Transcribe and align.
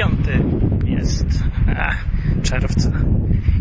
piąty 0.00 0.42
jest 0.84 1.26
a, 1.76 1.90
czerwca 2.42 2.92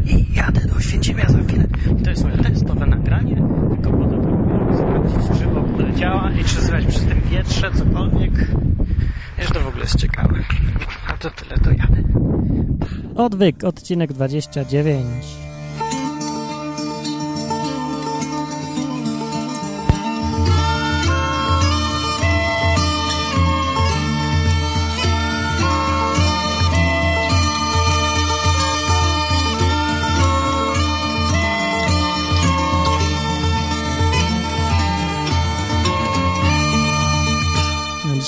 i 0.06 0.34
jadę 0.34 0.62
do 0.74 0.80
Święcimia 0.80 1.30
za 1.30 1.40
chwilę. 1.44 1.68
To 2.04 2.10
jest 2.10 2.24
moje 2.24 2.38
testowe 2.38 2.86
nagranie, 2.86 3.36
tylko 3.70 3.98
po 3.98 4.06
to, 4.06 4.22
żeby 4.22 4.78
sprawdzić, 4.78 5.40
czy 5.40 5.46
w 5.46 5.58
ogóle 5.58 5.94
działa 5.94 6.32
i 6.32 6.44
czy 6.44 6.56
słychać 6.56 6.86
przy 6.86 7.00
tym 7.00 7.22
wietrze 7.32 7.72
cokolwiek. 7.72 8.32
Wiesz, 9.38 9.48
to 9.48 9.60
w 9.60 9.68
ogóle 9.68 9.84
jest 9.84 9.96
ciekawe. 9.96 10.36
A 11.08 11.14
to 11.14 11.30
tyle, 11.30 11.58
to 11.58 11.72
jadę. 11.72 12.04
Odwyk, 13.16 13.64
odcinek 13.64 14.14
29. 14.14 15.49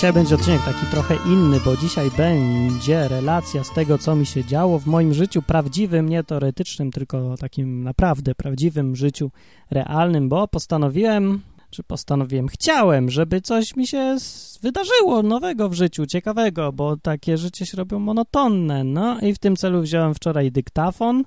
Dzisiaj 0.02 0.14
będzie 0.14 0.36
odcinek 0.36 0.62
taki 0.66 0.86
trochę 0.86 1.16
inny, 1.26 1.60
bo 1.66 1.78
dzisiaj 1.78 2.12
będzie 2.18 3.08
relacja 3.08 3.64
z 3.64 3.73
tego, 3.73 3.98
co 3.98 4.16
mi 4.16 4.26
się 4.26 4.46
działo 4.46 4.80
w 4.80 4.86
moim 4.86 5.14
życiu 5.14 5.41
prawdziwym, 5.41 6.10
nie 6.10 6.24
teoretycznym, 6.24 6.91
tylko 6.91 7.36
takim 7.38 7.84
naprawdę 7.84 8.36
prawdziwym 8.36 8.96
życiu 8.96 9.32
realnym, 9.72 10.30
bo 10.30 10.48
postanowiłem, 10.48 11.41
czy 11.70 11.84
postanowiłem, 11.84 12.48
chciałem, 12.48 13.10
żeby 13.10 13.41
coś 13.41 13.76
mi 13.76 13.88
się 13.88 14.18
wydarzyło 14.62 15.24
nowego 15.24 15.70
w 15.70 15.74
życiu, 15.74 16.05
ciekawego, 16.05 16.72
bo 16.72 16.98
takie 16.98 17.38
życie 17.38 17.66
się 17.66 17.77
robią 17.77 17.99
monotonne. 17.99 18.84
No 18.84 19.20
i 19.20 19.34
w 19.34 19.40
tym 19.40 19.55
celu 19.55 19.82
wziąłem 19.82 20.13
wczoraj 20.13 20.52
dyktafon 20.52 21.24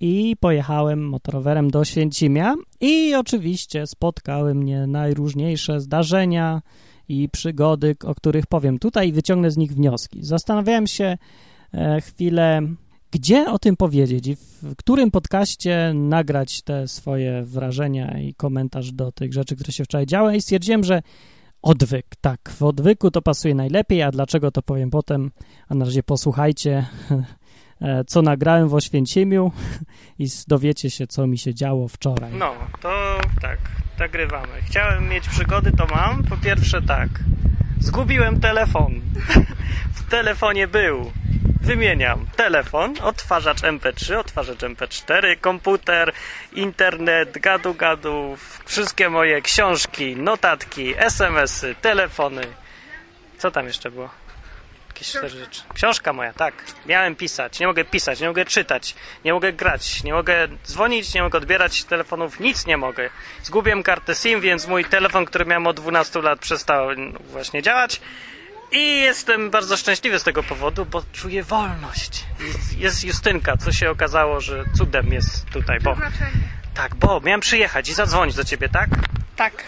i 0.00 0.36
pojechałem 0.40 1.08
motorowerem 1.08 1.70
do 1.70 1.84
Święcimia 1.84 2.54
i 2.80 3.14
oczywiście 3.14 3.86
spotkały 3.86 4.54
mnie 4.54 4.86
najróżniejsze 4.86 5.80
zdarzenia, 5.80 6.62
i 7.08 7.28
przygody, 7.28 7.96
o 8.04 8.14
których 8.14 8.46
powiem. 8.46 8.78
Tutaj 8.78 9.08
i 9.08 9.12
wyciągnę 9.12 9.50
z 9.50 9.56
nich 9.56 9.74
wnioski. 9.74 10.24
Zastanawiałem 10.24 10.86
się 10.86 11.18
e, 11.74 12.00
chwilę, 12.00 12.62
gdzie 13.10 13.50
o 13.50 13.58
tym 13.58 13.76
powiedzieć 13.76 14.26
i 14.26 14.36
w 14.36 14.76
którym 14.76 15.10
podcaście 15.10 15.92
nagrać 15.94 16.62
te 16.62 16.88
swoje 16.88 17.42
wrażenia 17.42 18.20
i 18.20 18.34
komentarz 18.34 18.92
do 18.92 19.12
tych 19.12 19.32
rzeczy, 19.32 19.56
które 19.56 19.72
się 19.72 19.84
wczoraj 19.84 20.06
działy. 20.06 20.36
I 20.36 20.42
stwierdziłem, 20.42 20.84
że 20.84 21.02
odwyk, 21.62 22.06
tak, 22.20 22.50
w 22.50 22.62
odwyku 22.62 23.10
to 23.10 23.22
pasuje 23.22 23.54
najlepiej, 23.54 24.02
a 24.02 24.10
dlaczego 24.10 24.50
to 24.50 24.62
powiem 24.62 24.90
potem, 24.90 25.30
a 25.68 25.74
na 25.74 25.84
razie 25.84 26.02
posłuchajcie, 26.02 26.86
co 28.06 28.22
nagrałem 28.22 28.68
w 28.68 28.74
Oświęcimiu 28.74 29.52
i 30.18 30.26
dowiecie 30.48 30.90
się, 30.90 31.06
co 31.06 31.26
mi 31.26 31.38
się 31.38 31.54
działo 31.54 31.88
wczoraj. 31.88 32.32
No, 32.32 32.54
to 32.80 33.18
tak, 33.40 33.58
nagrywamy. 33.98 34.62
Chciałem 34.64 35.08
mieć 35.08 35.28
przygody, 35.28 35.72
to 35.72 35.86
mam. 35.86 36.24
Po 36.24 36.36
pierwsze 36.36 36.82
tak, 36.82 37.08
zgubiłem 37.80 38.40
telefon. 38.40 39.00
w 39.96 40.10
telefonie 40.10 40.68
był. 40.68 41.12
Wymieniam 41.60 42.26
telefon, 42.36 42.94
odtwarzacz 43.02 43.60
MP3, 43.62 44.16
odtwarzacz 44.16 44.58
MP4, 44.58 45.40
komputer, 45.40 46.12
internet, 46.52 47.38
gadu 47.38 47.74
gadu, 47.74 48.36
wszystkie 48.64 49.10
moje 49.10 49.42
książki, 49.42 50.16
notatki, 50.16 50.94
SMS-y, 50.96 51.74
telefony. 51.74 52.42
Co 53.38 53.50
tam 53.50 53.66
jeszcze 53.66 53.90
było? 53.90 54.08
Jakieś 54.98 55.08
cztery 55.10 55.28
rzeczy. 55.28 55.62
Książka 55.74 56.12
moja, 56.12 56.32
tak. 56.32 56.54
Miałem 56.86 57.16
pisać, 57.16 57.60
nie 57.60 57.66
mogę 57.66 57.84
pisać, 57.84 58.20
nie 58.20 58.26
mogę 58.28 58.44
czytać, 58.44 58.94
nie 59.24 59.32
mogę 59.32 59.52
grać, 59.52 60.04
nie 60.04 60.12
mogę 60.12 60.48
dzwonić, 60.66 61.14
nie 61.14 61.22
mogę 61.22 61.38
odbierać 61.38 61.84
telefonów, 61.84 62.40
nic 62.40 62.66
nie 62.66 62.76
mogę. 62.76 63.10
Zgubiłem 63.42 63.82
kartę 63.82 64.14
SIM, 64.14 64.40
więc 64.40 64.66
mój 64.66 64.84
telefon, 64.84 65.24
który 65.24 65.44
miałem 65.46 65.66
od 65.66 65.76
12 65.76 66.22
lat, 66.22 66.38
przestał 66.38 66.88
no, 66.96 67.18
właśnie 67.30 67.62
działać. 67.62 68.00
I 68.72 69.00
jestem 69.00 69.50
bardzo 69.50 69.76
szczęśliwy 69.76 70.18
z 70.18 70.22
tego 70.24 70.42
powodu, 70.42 70.86
bo 70.86 71.02
czuję 71.12 71.42
wolność. 71.42 72.24
Jest, 72.40 72.78
jest 72.78 73.04
Justynka, 73.04 73.56
co 73.56 73.72
się 73.72 73.90
okazało, 73.90 74.40
że 74.40 74.64
cudem 74.78 75.12
jest 75.12 75.50
tutaj, 75.50 75.80
bo... 75.80 75.96
Tak, 76.74 76.94
bo 76.94 77.20
miałem 77.20 77.40
przyjechać 77.40 77.88
i 77.88 77.94
zadzwonić 77.94 78.36
do 78.36 78.44
ciebie, 78.44 78.68
tak? 78.68 78.88
Tak. 79.36 79.64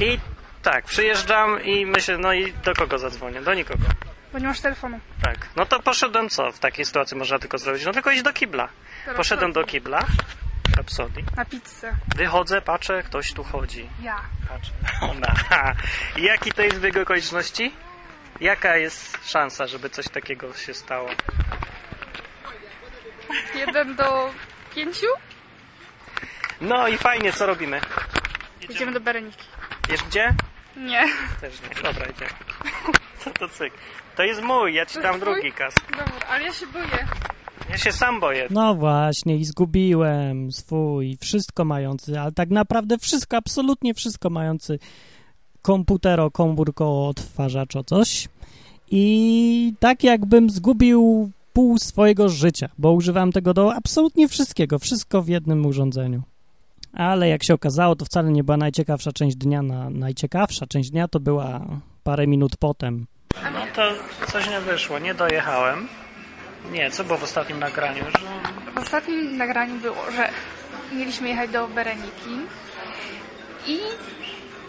I 0.00 0.18
tak, 0.62 0.84
przyjeżdżam 0.84 1.64
i 1.64 1.86
myślę, 1.86 2.18
no 2.18 2.32
i 2.32 2.52
do 2.52 2.74
kogo 2.74 2.98
zadzwonię? 2.98 3.40
Do 3.40 3.54
nikogo. 3.54 3.84
Bo 4.32 4.38
nie 4.38 4.46
masz 4.46 4.60
telefonu. 4.60 5.00
Tak. 5.22 5.48
No 5.56 5.66
to 5.66 5.80
poszedłem 5.80 6.28
co 6.28 6.52
w 6.52 6.58
takiej 6.58 6.84
sytuacji 6.84 7.16
można 7.16 7.38
tylko 7.38 7.58
zrobić? 7.58 7.84
No 7.84 7.92
tylko 7.92 8.10
iść 8.10 8.22
do 8.22 8.32
kibla. 8.32 8.68
Teraz 9.04 9.16
Poszedłem 9.16 9.52
co? 9.52 9.60
do 9.60 9.66
kibla. 9.66 10.06
Rapsodii. 10.76 11.24
Na 11.36 11.44
pizzę. 11.44 11.92
Wychodzę, 12.16 12.62
patrzę, 12.62 13.02
ktoś 13.02 13.32
tu 13.32 13.44
chodzi. 13.44 13.88
Ja. 14.02 14.16
Patrzę. 14.48 14.72
Ona. 15.10 15.34
I 16.16 16.22
jaki 16.22 16.52
to 16.52 16.62
jest 16.62 16.80
bieg 16.80 16.96
okoliczności? 16.96 17.74
Jaka 18.40 18.76
jest 18.76 19.28
szansa, 19.30 19.66
żeby 19.66 19.90
coś 19.90 20.08
takiego 20.08 20.54
się 20.54 20.74
stało? 20.74 21.08
Jeden 23.54 23.96
do 23.96 24.30
pięciu? 24.74 25.06
No 26.60 26.88
i 26.88 26.98
fajnie, 26.98 27.32
co 27.32 27.46
robimy? 27.46 27.80
Idziemy 28.68 28.92
do 28.92 29.00
Bereniki. 29.00 29.46
Wiesz 29.88 30.02
gdzie? 30.04 30.34
Nie. 30.76 31.04
Też 31.40 31.54
nie. 31.60 31.82
Dobra, 31.82 32.06
idziemy. 32.06 32.30
Co 33.18 33.30
to 33.30 33.48
cyk? 33.48 33.74
To 34.16 34.22
jest 34.22 34.42
mój, 34.42 34.74
ja 34.74 34.86
ci 34.86 35.02
dam 35.02 35.20
twój? 35.20 35.34
drugi 35.34 35.52
kas. 35.52 35.74
Dobra, 35.90 36.26
ale 36.30 36.44
ja 36.44 36.52
się 36.52 36.66
boję. 36.66 37.06
Ja 37.70 37.78
się 37.78 37.92
sam 37.92 38.20
boję. 38.20 38.46
No 38.50 38.74
właśnie, 38.74 39.36
i 39.36 39.44
zgubiłem 39.44 40.52
swój 40.52 41.16
wszystko 41.20 41.64
mający, 41.64 42.20
ale 42.20 42.32
tak 42.32 42.50
naprawdę 42.50 42.98
wszystko, 42.98 43.36
absolutnie 43.36 43.94
wszystko 43.94 44.30
mający 44.30 44.78
komputero, 45.62 46.30
komórko, 46.30 47.08
odtwarzacz 47.08 47.76
o 47.76 47.84
coś. 47.84 48.28
I 48.90 49.74
tak 49.80 50.04
jakbym 50.04 50.50
zgubił 50.50 51.30
pół 51.52 51.78
swojego 51.78 52.28
życia, 52.28 52.68
bo 52.78 52.92
używałem 52.92 53.32
tego 53.32 53.54
do 53.54 53.74
absolutnie 53.74 54.28
wszystkiego, 54.28 54.78
wszystko 54.78 55.22
w 55.22 55.28
jednym 55.28 55.66
urządzeniu. 55.66 56.22
Ale 56.92 57.28
jak 57.28 57.44
się 57.44 57.54
okazało, 57.54 57.96
to 57.96 58.04
wcale 58.04 58.32
nie 58.32 58.44
była 58.44 58.56
najciekawsza 58.56 59.12
część 59.12 59.36
dnia. 59.36 59.62
Na, 59.62 59.90
najciekawsza 59.90 60.66
część 60.66 60.90
dnia 60.90 61.08
to 61.08 61.20
była 61.20 61.66
parę 62.02 62.26
minut 62.26 62.56
potem. 62.56 63.06
To 63.74 63.82
coś 64.26 64.48
nie 64.48 64.60
wyszło, 64.60 64.98
nie 64.98 65.14
dojechałem. 65.14 65.88
Nie, 66.70 66.90
co 66.90 67.04
było 67.04 67.18
w 67.18 67.22
ostatnim 67.22 67.58
nagraniu? 67.58 68.04
Że 68.04 68.18
W 68.74 68.78
ostatnim 68.78 69.36
nagraniu 69.36 69.74
było, 69.74 70.10
że 70.16 70.28
mieliśmy 70.92 71.28
jechać 71.28 71.50
do 71.50 71.68
Bereniki 71.68 72.38
i 73.66 73.80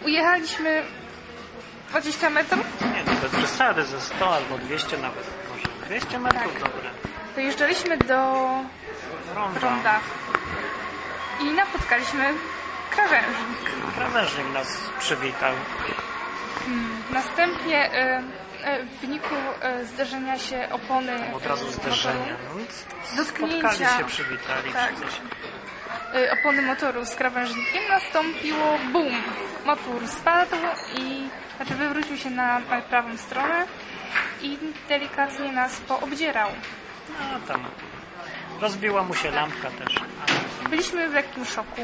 ujechaliśmy 0.05 0.83
20 1.89 2.29
metrów. 2.29 2.65
Nie, 2.81 3.03
to 3.03 3.21
bez 3.21 3.31
przesady, 3.31 3.85
ze 3.85 4.01
100 4.01 4.35
albo 4.35 4.57
200 4.57 4.97
nawet 4.97 5.25
może. 5.49 5.67
200 5.85 6.19
metrów, 6.19 6.53
Tak. 6.53 6.63
dobre. 6.71 6.89
Dojeżdżaliśmy 7.35 7.97
do 7.97 8.47
Ronda. 9.35 9.59
Ronda 9.61 9.99
i 11.41 11.45
napotkaliśmy 11.51 12.33
krawężnik. 12.91 13.71
Krawężnik 13.95 14.53
nas 14.53 14.89
przywitał. 14.99 15.53
Następnie 17.11 17.91
e, 17.93 18.17
e, 18.17 18.23
w 18.85 19.01
wyniku 19.01 19.35
e, 19.61 19.85
zderzenia 19.85 20.39
się 20.39 20.67
opony 20.71 21.35
Od 21.35 21.45
razu 21.45 21.67
e, 21.67 21.71
zderzenia. 21.71 22.35
No, 23.17 23.23
spotkali 23.23 23.77
się, 23.77 24.05
przywitali. 24.07 24.73
Tak. 24.73 24.95
czy 24.95 25.01
coś. 25.01 25.21
e, 26.15 26.31
opony 26.39 26.61
motoru 26.61 27.05
z 27.05 27.15
krawężnikiem 27.15 27.81
nastąpiło 27.89 28.77
boom. 28.91 29.13
Motor 29.65 30.07
spadł 30.07 30.55
i 30.97 31.27
znaczy 31.55 31.75
wywrócił 31.75 32.17
się 32.17 32.29
na 32.29 32.59
e, 32.59 32.81
prawą 32.81 33.17
stronę 33.17 33.65
i 34.41 34.57
delikatnie 34.89 35.51
nas 35.51 35.79
poobdzierał. 35.79 36.49
No 37.19 37.39
tam. 37.47 37.63
Rozbiła 38.61 39.03
mu 39.03 39.15
się 39.15 39.31
lampka 39.31 39.69
też. 39.69 39.95
Byliśmy 40.69 41.09
w 41.09 41.13
lekkim 41.13 41.45
szoku. 41.45 41.81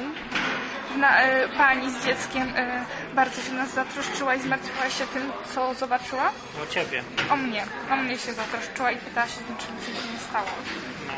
Na, 0.97 1.21
e, 1.21 1.49
pani 1.49 1.91
z 1.91 2.05
dzieckiem 2.05 2.53
e, 2.55 2.85
bardzo 3.13 3.41
się 3.41 3.53
nas 3.53 3.73
zatroszczyła 3.73 4.35
i 4.35 4.41
zmartwiła 4.41 4.89
się 4.89 5.07
tym, 5.07 5.31
co 5.53 5.73
zobaczyła. 5.73 6.31
O 6.63 6.67
ciebie. 6.73 7.03
O 7.31 7.35
mnie. 7.35 7.65
O 7.91 7.95
mnie 7.95 8.17
się 8.17 8.33
zatroszczyła 8.33 8.91
i 8.91 8.97
pytała 8.97 9.27
się, 9.27 9.35
czy 9.35 9.71
nic 9.71 9.85
się 9.85 10.13
nie 10.13 10.19
stało. 10.19 10.47
No. 11.07 11.13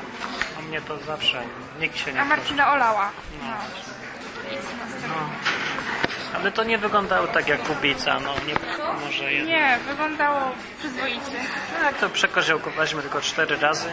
O 0.60 0.62
mnie 0.62 0.82
to 0.82 0.98
zawsze. 0.98 1.42
Nikt 1.80 1.98
się 1.98 2.14
nie 2.14 2.22
A 2.22 2.26
prosi. 2.26 2.40
Marcina 2.42 2.74
olała. 2.74 3.12
No. 3.42 3.48
Nas 3.50 5.02
No. 5.08 5.30
Ale 6.36 6.52
to 6.52 6.64
nie 6.64 6.78
wyglądało 6.78 7.28
tak 7.28 7.48
jak 7.48 7.64
kubica, 7.64 8.20
no 8.20 8.34
nie 8.48 8.54
może 9.06 9.34
jednak. 9.34 9.50
Nie, 9.50 9.78
wyglądało 9.88 10.40
przyzwoicie. 10.80 11.40
No 11.80 11.86
jak 11.86 11.98
to 11.98 12.10
przekoziołkowaliśmy 12.10 13.02
tylko 13.02 13.22
cztery 13.22 13.58
razy. 13.58 13.90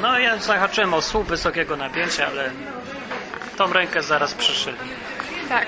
No 0.00 0.18
ja 0.18 0.38
zahaczyłem 0.38 0.94
o 0.94 1.02
słup 1.02 1.28
wysokiego 1.28 1.76
napięcia, 1.76 2.26
ale 2.26 2.50
tą 3.56 3.72
rękę 3.72 4.02
zaraz 4.02 4.34
przyszyli. 4.34 4.76
Tak. 5.48 5.66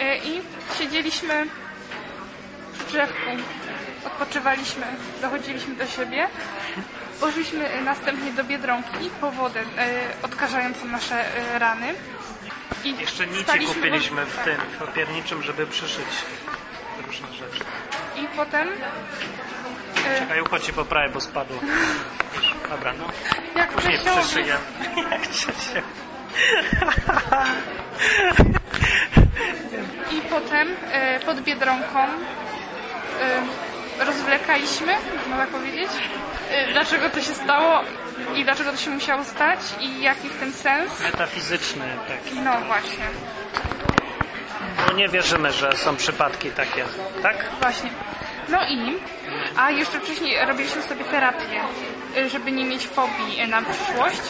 E, 0.00 0.16
I 0.16 0.40
siedzieliśmy 0.78 1.46
w 2.72 2.90
drzewku 2.90 3.30
odpoczywaliśmy, 4.06 4.86
dochodziliśmy 5.22 5.74
do 5.74 5.86
siebie. 5.86 6.28
Poszliśmy 7.20 7.82
następnie 7.84 8.32
do 8.32 8.44
Biedronki 8.44 9.10
po 9.20 9.30
wodę 9.30 9.60
e, 9.60 10.00
odkażającą 10.22 10.86
nasze 10.86 11.36
e, 11.36 11.58
rany. 11.58 11.94
I 12.84 12.96
Jeszcze 12.96 13.26
nici 13.26 13.42
staliśmy 13.42 13.74
kupiliśmy 13.74 14.26
w 14.26 14.36
tak. 14.36 14.44
tym 14.44 14.56
w 14.56 14.76
papierniczym, 14.76 15.42
żeby 15.42 15.66
przyszyć 15.66 16.06
różne 17.06 17.26
rzeczy. 17.32 17.64
I 18.16 18.36
potem, 18.36 18.68
Czekaj, 20.18 20.40
ucho 20.40 20.58
ci 20.58 20.72
poprawię, 20.72 21.12
bo 21.14 21.20
spadło. 21.20 21.60
Dobra, 22.70 22.92
no. 22.92 23.04
jak 23.56 23.72
Później 23.72 23.98
przesiąść, 23.98 24.36
I 30.12 30.20
potem 30.30 30.68
e, 30.92 31.20
pod 31.20 31.40
Biedronką 31.40 31.98
e, 32.00 32.06
rozwlekaliśmy, 34.04 34.92
można 35.28 35.46
powiedzieć, 35.46 35.90
e, 36.50 36.72
dlaczego 36.72 37.10
to 37.10 37.20
się 37.20 37.34
stało 37.34 37.80
i 38.36 38.44
dlaczego 38.44 38.70
to 38.70 38.76
się 38.76 38.90
musiało 38.90 39.24
stać 39.24 39.58
i 39.80 40.02
jaki 40.02 40.28
w 40.28 40.40
tym 40.40 40.52
sens. 40.52 41.00
Metafizyczny 41.00 41.84
taki. 42.08 42.40
No 42.40 42.60
właśnie, 42.66 43.04
Bo 44.86 44.92
nie 44.92 45.08
wierzymy, 45.08 45.52
że 45.52 45.76
są 45.76 45.96
przypadki 45.96 46.50
takie, 46.50 46.84
tak? 47.22 47.36
właśnie. 47.60 47.90
No 48.48 48.58
i, 48.68 48.96
a 49.56 49.70
jeszcze 49.70 50.00
wcześniej 50.00 50.46
robiliśmy 50.46 50.82
sobie 50.82 51.04
terapię, 51.04 51.60
żeby 52.28 52.52
nie 52.52 52.64
mieć 52.64 52.86
fobii 52.86 53.48
na 53.48 53.62
przyszłość. 53.62 54.22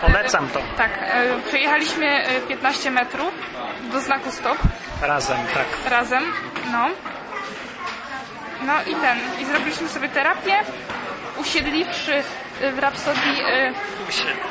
Polecam 0.00 0.48
to. 0.48 0.60
Tak, 0.76 0.90
e, 1.00 1.40
przejechaliśmy 1.48 2.06
e, 2.06 2.40
15 2.40 2.90
metrów 2.90 3.34
do 3.92 4.00
znaku 4.00 4.32
stop 4.32 4.58
Razem, 5.02 5.38
tak. 5.54 5.90
razem, 5.92 6.24
no. 6.72 6.88
No 8.66 8.72
i 8.82 8.94
ten, 8.94 9.18
i 9.40 9.44
zrobiliśmy 9.44 9.88
sobie 9.88 10.08
terapię, 10.08 10.60
usiedliwszy 11.36 12.22
w 12.74 12.78
Rapsodii 12.78 13.42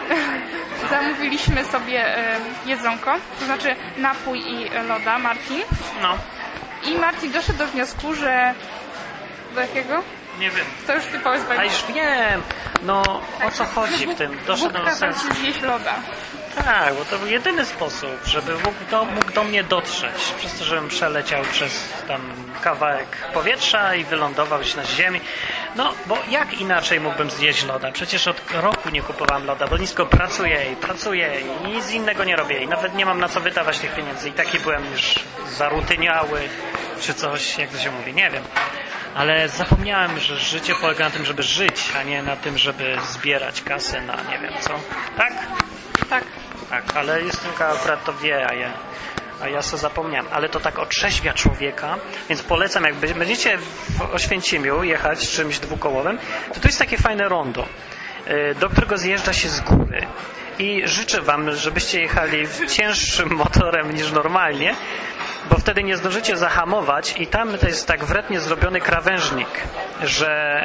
zamówiliśmy 0.92 1.66
sobie 1.66 2.06
jedzonko, 2.66 3.16
to 3.40 3.46
znaczy 3.46 3.76
napój 3.98 4.40
i 4.40 4.70
loda, 4.88 5.20
Martin. 5.20 5.62
No, 6.02 6.18
I 6.86 6.96
Martin 6.96 7.32
doszedł 7.32 7.58
do 7.60 7.68
wniosku, 7.68 8.14
że... 8.14 8.54
Do 9.56 9.62
jakiego? 9.62 10.04
nie 10.40 10.50
wiem. 10.50 10.66
To 10.88 10.96
już 10.96 11.06
ty 11.06 11.20
powiedz, 11.20 11.42
A 11.60 11.64
już 11.64 11.86
wiem, 11.94 12.42
no 12.82 13.22
o 13.48 13.52
co 13.52 13.66
chodzi 13.66 14.08
w 14.08 14.16
tym? 14.16 14.38
Doszedłem 14.48 14.86
do 14.86 14.96
sensu. 14.96 15.34
zjeść 15.34 15.62
loda. 15.62 15.96
Tak, 16.56 16.94
bo 16.96 17.06
to 17.06 17.18
był 17.18 17.28
jedyny 17.28 17.66
sposób, 17.66 18.10
żeby 18.26 18.54
mógł 18.54 18.92
do, 18.92 19.06
mógł 19.06 19.32
do 19.32 19.44
mnie 19.44 19.64
dotrzeć. 19.64 20.34
Przez 20.38 20.60
to, 20.60 20.66
żebym 20.66 20.90
przeleciał 20.90 21.44
przez 21.44 21.94
tam 22.08 22.22
kawałek 22.62 23.18
powietrza 23.34 23.96
i 23.96 24.04
wylądował 24.04 24.64
się 24.64 24.78
na 24.78 24.86
ziemi. 24.86 25.22
No, 25.76 25.94
bo 26.06 26.18
jak 26.30 26.62
inaczej 26.62 27.00
mógłbym 27.00 27.30
zjeść 27.30 27.66
loda? 27.66 27.92
Przecież 27.92 28.28
od 28.28 28.42
roku 28.54 28.90
nie 28.90 29.02
kupowałem 29.02 29.46
loda, 29.46 29.68
bo 29.68 29.78
nisko 29.78 30.06
pracuję 30.06 30.72
i 30.72 30.76
pracuję 30.76 31.42
i 31.42 31.68
nic 31.68 31.92
innego 31.92 32.24
nie 32.24 32.36
robię 32.36 32.64
i 32.64 32.68
nawet 32.68 32.96
nie 32.96 33.06
mam 33.06 33.20
na 33.20 33.30
co 33.30 33.42
wydawać 33.42 33.80
tych 33.80 33.96
pieniędzy. 33.96 34.30
I 34.30 34.32
taki 34.32 34.60
byłem 34.60 34.92
już 34.92 35.20
zarutyniały, 35.58 36.40
czy 37.02 37.14
coś, 37.14 37.58
jak 37.58 37.70
to 37.70 37.78
się 37.78 37.92
mówi, 37.92 38.14
nie 38.14 38.30
wiem. 38.30 38.44
Ale 39.16 39.50
zapomniałem, 39.50 40.20
że 40.20 40.36
życie 40.38 40.74
polega 40.82 41.06
na 41.06 41.12
tym, 41.12 41.26
żeby 41.26 41.44
żyć, 41.44 41.92
a 42.00 42.04
nie 42.04 42.24
na 42.24 42.36
tym, 42.36 42.58
żeby 42.58 42.98
zbierać 43.12 43.62
kasę 43.62 44.02
na 44.02 44.16
nie 44.32 44.40
wiem 44.40 44.54
co. 44.62 44.70
Tak? 45.18 45.34
Tak. 46.10 46.24
Tak, 46.70 46.84
ale 46.98 47.22
Justynka 47.22 47.68
akurat 47.70 48.04
to 48.06 48.14
wie, 48.14 48.48
a 48.50 48.54
ja, 48.54 48.72
a 49.42 49.48
ja 49.48 49.62
sobie 49.62 49.82
zapomniałem. 49.82 50.26
Ale 50.32 50.50
to 50.50 50.60
tak 50.60 50.80
otrzeźwia 50.80 51.34
człowieka, 51.34 51.96
więc 52.30 52.42
polecam, 52.44 52.84
jak 52.84 52.96
będzie- 52.96 53.16
będziecie 53.16 53.58
w 53.58 54.02
Oświęcimiu 54.14 54.84
jechać 54.84 55.30
czymś 55.30 55.60
dwukołowym, 55.60 56.20
to 56.54 56.60
tu 56.60 56.68
jest 56.68 56.80
takie 56.80 56.98
fajne 56.98 57.30
rondo, 57.30 57.66
y, 58.52 58.56
do 58.56 58.70
którego 58.70 58.98
zjeżdża 58.98 59.34
się 59.34 59.50
z 59.50 59.62
góry. 59.62 60.08
I 60.60 60.82
życzę 60.86 61.22
Wam, 61.22 61.56
żebyście 61.56 62.02
jechali 62.02 62.48
cięższym 62.70 63.30
motorem 63.44 63.96
niż 63.96 64.12
normalnie, 64.12 64.76
bo 65.50 65.58
wtedy 65.58 65.84
nie 65.84 65.98
zdążycie 65.98 66.38
zahamować 66.38 67.16
i 67.18 67.28
tam 67.28 67.58
to 67.58 67.68
jest 67.68 67.88
tak 67.88 68.06
wrednie 68.06 68.40
zrobiony 68.40 68.82
krawężnik, 68.82 69.50
że 70.04 70.62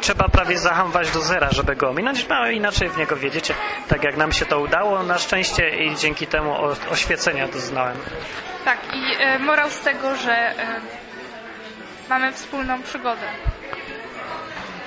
trzeba 0.00 0.28
prawie 0.28 0.58
zahamować 0.58 1.10
do 1.10 1.20
zera, 1.20 1.48
żeby 1.50 1.76
go 1.76 1.88
ominąć, 1.88 2.28
no 2.28 2.50
inaczej 2.50 2.88
w 2.88 2.96
niego 2.96 3.16
wjedziecie, 3.16 3.54
tak 3.88 4.04
jak 4.04 4.16
nam 4.16 4.32
się 4.32 4.46
to 4.46 4.60
udało 4.60 5.02
na 5.02 5.18
szczęście 5.18 5.70
i 5.70 5.96
dzięki 5.96 6.26
temu 6.26 6.54
oświecenia 6.90 7.48
doznałem. 7.48 7.96
Tak, 8.64 8.78
i 8.94 9.22
e, 9.22 9.38
morał 9.38 9.70
z 9.70 9.80
tego, 9.80 10.16
że 10.16 10.32
e, 10.32 10.54
mamy 12.08 12.32
wspólną 12.32 12.82
przygodę. 12.82 13.26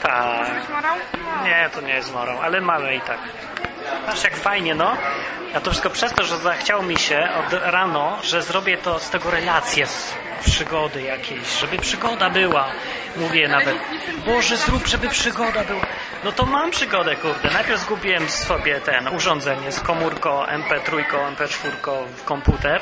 Tak. 0.04 0.56
Być 0.56 0.70
morał? 0.70 0.96
No. 1.14 1.44
Nie, 1.44 1.70
to 1.74 1.82
nie 1.82 1.94
jest 1.94 2.14
morą, 2.14 2.40
ale 2.40 2.62
mamy 2.62 2.96
i 2.96 3.02
tak. 3.02 3.20
Patrz 4.06 4.24
jak 4.24 4.36
fajnie, 4.36 4.76
no. 4.76 4.98
A 5.56 5.60
to 5.60 5.72
wszystko 5.72 5.90
przez 5.90 6.14
to, 6.14 6.24
że 6.24 6.38
zachciało 6.38 6.84
mi 6.84 6.98
się 6.98 7.30
od 7.40 7.54
rano, 7.54 8.18
że 8.24 8.42
zrobię 8.42 8.78
to 8.78 9.00
z 9.00 9.10
tego 9.10 9.32
relację, 9.32 9.88
z 9.88 10.14
przygody 10.46 11.02
jakiejś, 11.02 11.60
żeby 11.60 11.78
przygoda 11.78 12.30
była. 12.30 12.68
Mówię 13.16 13.48
nawet, 13.48 13.76
Boże, 14.26 14.58
zrób, 14.58 14.88
żeby 14.88 15.10
przygoda 15.10 15.64
była. 15.64 15.86
No 16.24 16.32
to 16.32 16.46
mam 16.46 16.72
przygodę, 16.72 17.16
kurde. 17.16 17.52
Najpierw 17.54 17.82
zgubiłem 17.82 18.30
sobie 18.30 18.82
ten 18.82 19.08
urządzenie 19.08 19.72
z 19.72 19.80
komórką 19.80 20.44
MP3, 20.46 21.04
MP4 21.36 22.06
w 22.16 22.24
komputer 22.24 22.82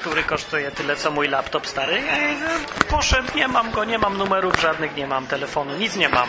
który 0.00 0.22
kosztuje 0.22 0.70
tyle 0.70 0.96
co 0.96 1.10
mój 1.10 1.28
laptop 1.28 1.66
stary. 1.66 2.02
Poszedł, 2.88 3.28
nie 3.34 3.48
mam 3.48 3.70
go, 3.70 3.84
nie 3.84 3.98
mam 3.98 4.18
numerów 4.18 4.60
żadnych, 4.60 4.96
nie 4.96 5.06
mam 5.06 5.26
telefonu, 5.26 5.76
nic 5.76 5.96
nie 5.96 6.08
mam. 6.08 6.28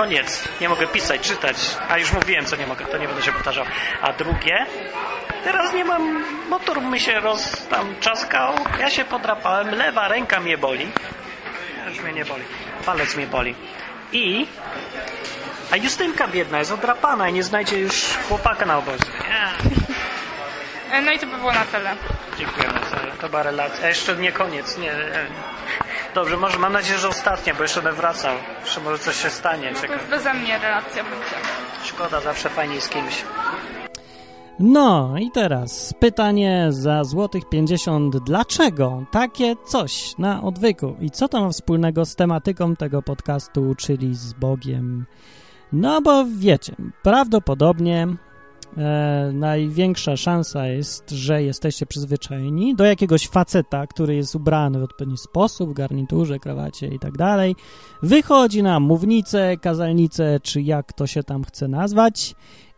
Koniec. 0.00 0.48
Nie 0.60 0.68
mogę 0.68 0.86
pisać, 0.86 1.20
czytać. 1.20 1.56
A 1.88 1.98
już 1.98 2.12
mówiłem, 2.12 2.44
co 2.44 2.56
nie 2.56 2.66
mogę, 2.66 2.86
to 2.86 2.98
nie 2.98 3.06
będę 3.06 3.22
się 3.22 3.32
powtarzał. 3.32 3.64
A 4.02 4.12
drugie, 4.12 4.66
teraz 5.44 5.72
nie 5.72 5.84
mam, 5.84 6.24
motor 6.48 6.82
mi 6.82 7.00
się 7.00 7.20
roz 7.20 7.66
tam 7.66 7.94
czaskał, 8.00 8.54
ja 8.78 8.90
się 8.90 9.04
podrapałem, 9.04 9.70
lewa 9.70 10.08
ręka 10.08 10.40
mnie 10.40 10.58
boli. 10.58 10.88
Już 11.88 12.00
mnie 12.00 12.12
nie 12.12 12.24
boli. 12.24 12.44
Palec 12.86 13.16
mnie 13.16 13.26
boli. 13.26 13.54
I 14.12 14.46
a 15.70 15.76
Justynka 15.76 16.28
biedna 16.28 16.58
jest 16.58 16.72
odrapana 16.72 17.28
i 17.28 17.32
nie 17.32 17.42
znajdzie 17.42 17.78
już 17.78 18.04
chłopaka 18.28 18.66
na 18.66 18.78
obozie. 18.78 19.04
Nie. 19.28 19.50
E, 20.96 21.00
No 21.00 21.12
i 21.12 21.18
to 21.18 21.26
by 21.26 21.36
było 21.36 21.52
na 21.52 21.64
tyle. 21.64 21.96
Dziękujemy 22.38 22.80
za 22.90 22.96
to 23.20 23.28
była 23.28 23.42
relacja. 23.42 23.84
A 23.84 23.88
jeszcze 23.88 24.16
nie 24.16 24.32
koniec, 24.32 24.78
nie. 24.78 24.92
Dobrze, 26.14 26.36
może 26.36 26.58
mam 26.58 26.72
nadzieję, 26.72 26.98
że 26.98 27.08
ostatnia, 27.08 27.54
bo 27.54 27.62
jeszcze 27.62 27.82
będę 27.82 28.00
wracał. 28.00 28.34
Jeszcze 28.60 28.80
może 28.80 28.98
coś 28.98 29.16
się 29.16 29.30
stanie. 29.30 29.74
To 29.74 29.80
Czekam. 29.80 29.98
już 29.98 30.10
beze 30.10 30.34
mnie 30.34 30.58
relacja 30.58 31.02
będzie. 31.04 31.36
Szkoda, 31.84 32.20
zawsze 32.20 32.48
fajniej 32.48 32.80
z 32.80 32.88
kimś. 32.88 33.24
No 34.58 35.14
i 35.18 35.30
teraz 35.30 35.94
pytanie 36.00 36.66
za 36.70 37.04
złotych 37.04 37.48
50. 37.48 38.16
Dlaczego 38.16 39.02
takie 39.10 39.56
coś 39.66 40.18
na 40.18 40.42
odwyku? 40.42 40.96
I 41.00 41.10
co 41.10 41.28
to 41.28 41.40
ma 41.40 41.50
wspólnego 41.50 42.04
z 42.04 42.16
tematyką 42.16 42.76
tego 42.76 43.02
podcastu, 43.02 43.74
czyli 43.78 44.14
z 44.14 44.32
Bogiem? 44.32 45.06
No 45.72 46.02
bo 46.02 46.24
wiecie, 46.38 46.74
prawdopodobnie 47.02 48.06
e, 48.76 49.30
największa 49.34 50.16
szansa 50.16 50.66
jest, 50.66 51.10
że 51.10 51.42
jesteście 51.42 51.86
przyzwyczajeni 51.86 52.76
do 52.76 52.84
jakiegoś 52.84 53.28
faceta, 53.28 53.86
który 53.86 54.14
jest 54.14 54.34
ubrany 54.34 54.80
w 54.80 54.82
odpowiedni 54.82 55.18
sposób, 55.18 55.72
garniturze, 55.72 56.38
krawacie 56.38 56.88
i 56.88 56.98
tak 56.98 57.16
dalej. 57.16 57.56
Wychodzi 58.02 58.62
na 58.62 58.80
mównicę, 58.80 59.56
kazalnicę, 59.56 60.40
czy 60.42 60.62
jak 60.62 60.92
to 60.92 61.06
się 61.06 61.22
tam 61.22 61.44
chce 61.44 61.68
nazwać 61.68 62.34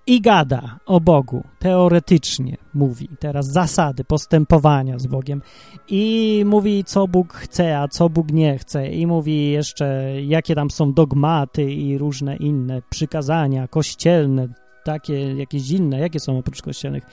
i 0.06 0.20
gada 0.20 0.78
o 0.86 1.00
Bogu, 1.00 1.44
teoretycznie 1.58 2.56
mówi. 2.74 3.08
Teraz 3.18 3.46
zasady 3.46 4.04
postępowania 4.04 4.98
z 4.98 5.06
Bogiem. 5.06 5.42
I 5.88 6.42
mówi, 6.46 6.84
co 6.84 7.08
Bóg 7.08 7.32
chce, 7.32 7.78
a 7.78 7.88
co 7.88 8.08
Bóg 8.08 8.32
nie 8.32 8.58
chce, 8.58 8.88
i 8.88 9.06
mówi 9.06 9.50
jeszcze, 9.50 10.12
jakie 10.22 10.54
tam 10.54 10.70
są 10.70 10.92
dogmaty 10.92 11.72
i 11.72 11.98
różne 11.98 12.36
inne 12.36 12.82
przykazania 12.90 13.68
kościelne, 13.68 14.48
takie 14.84 15.34
jakieś 15.34 15.70
inne, 15.70 15.98
jakie 15.98 16.20
są 16.20 16.38
oprócz 16.38 16.62
kościelnych. 16.62 17.04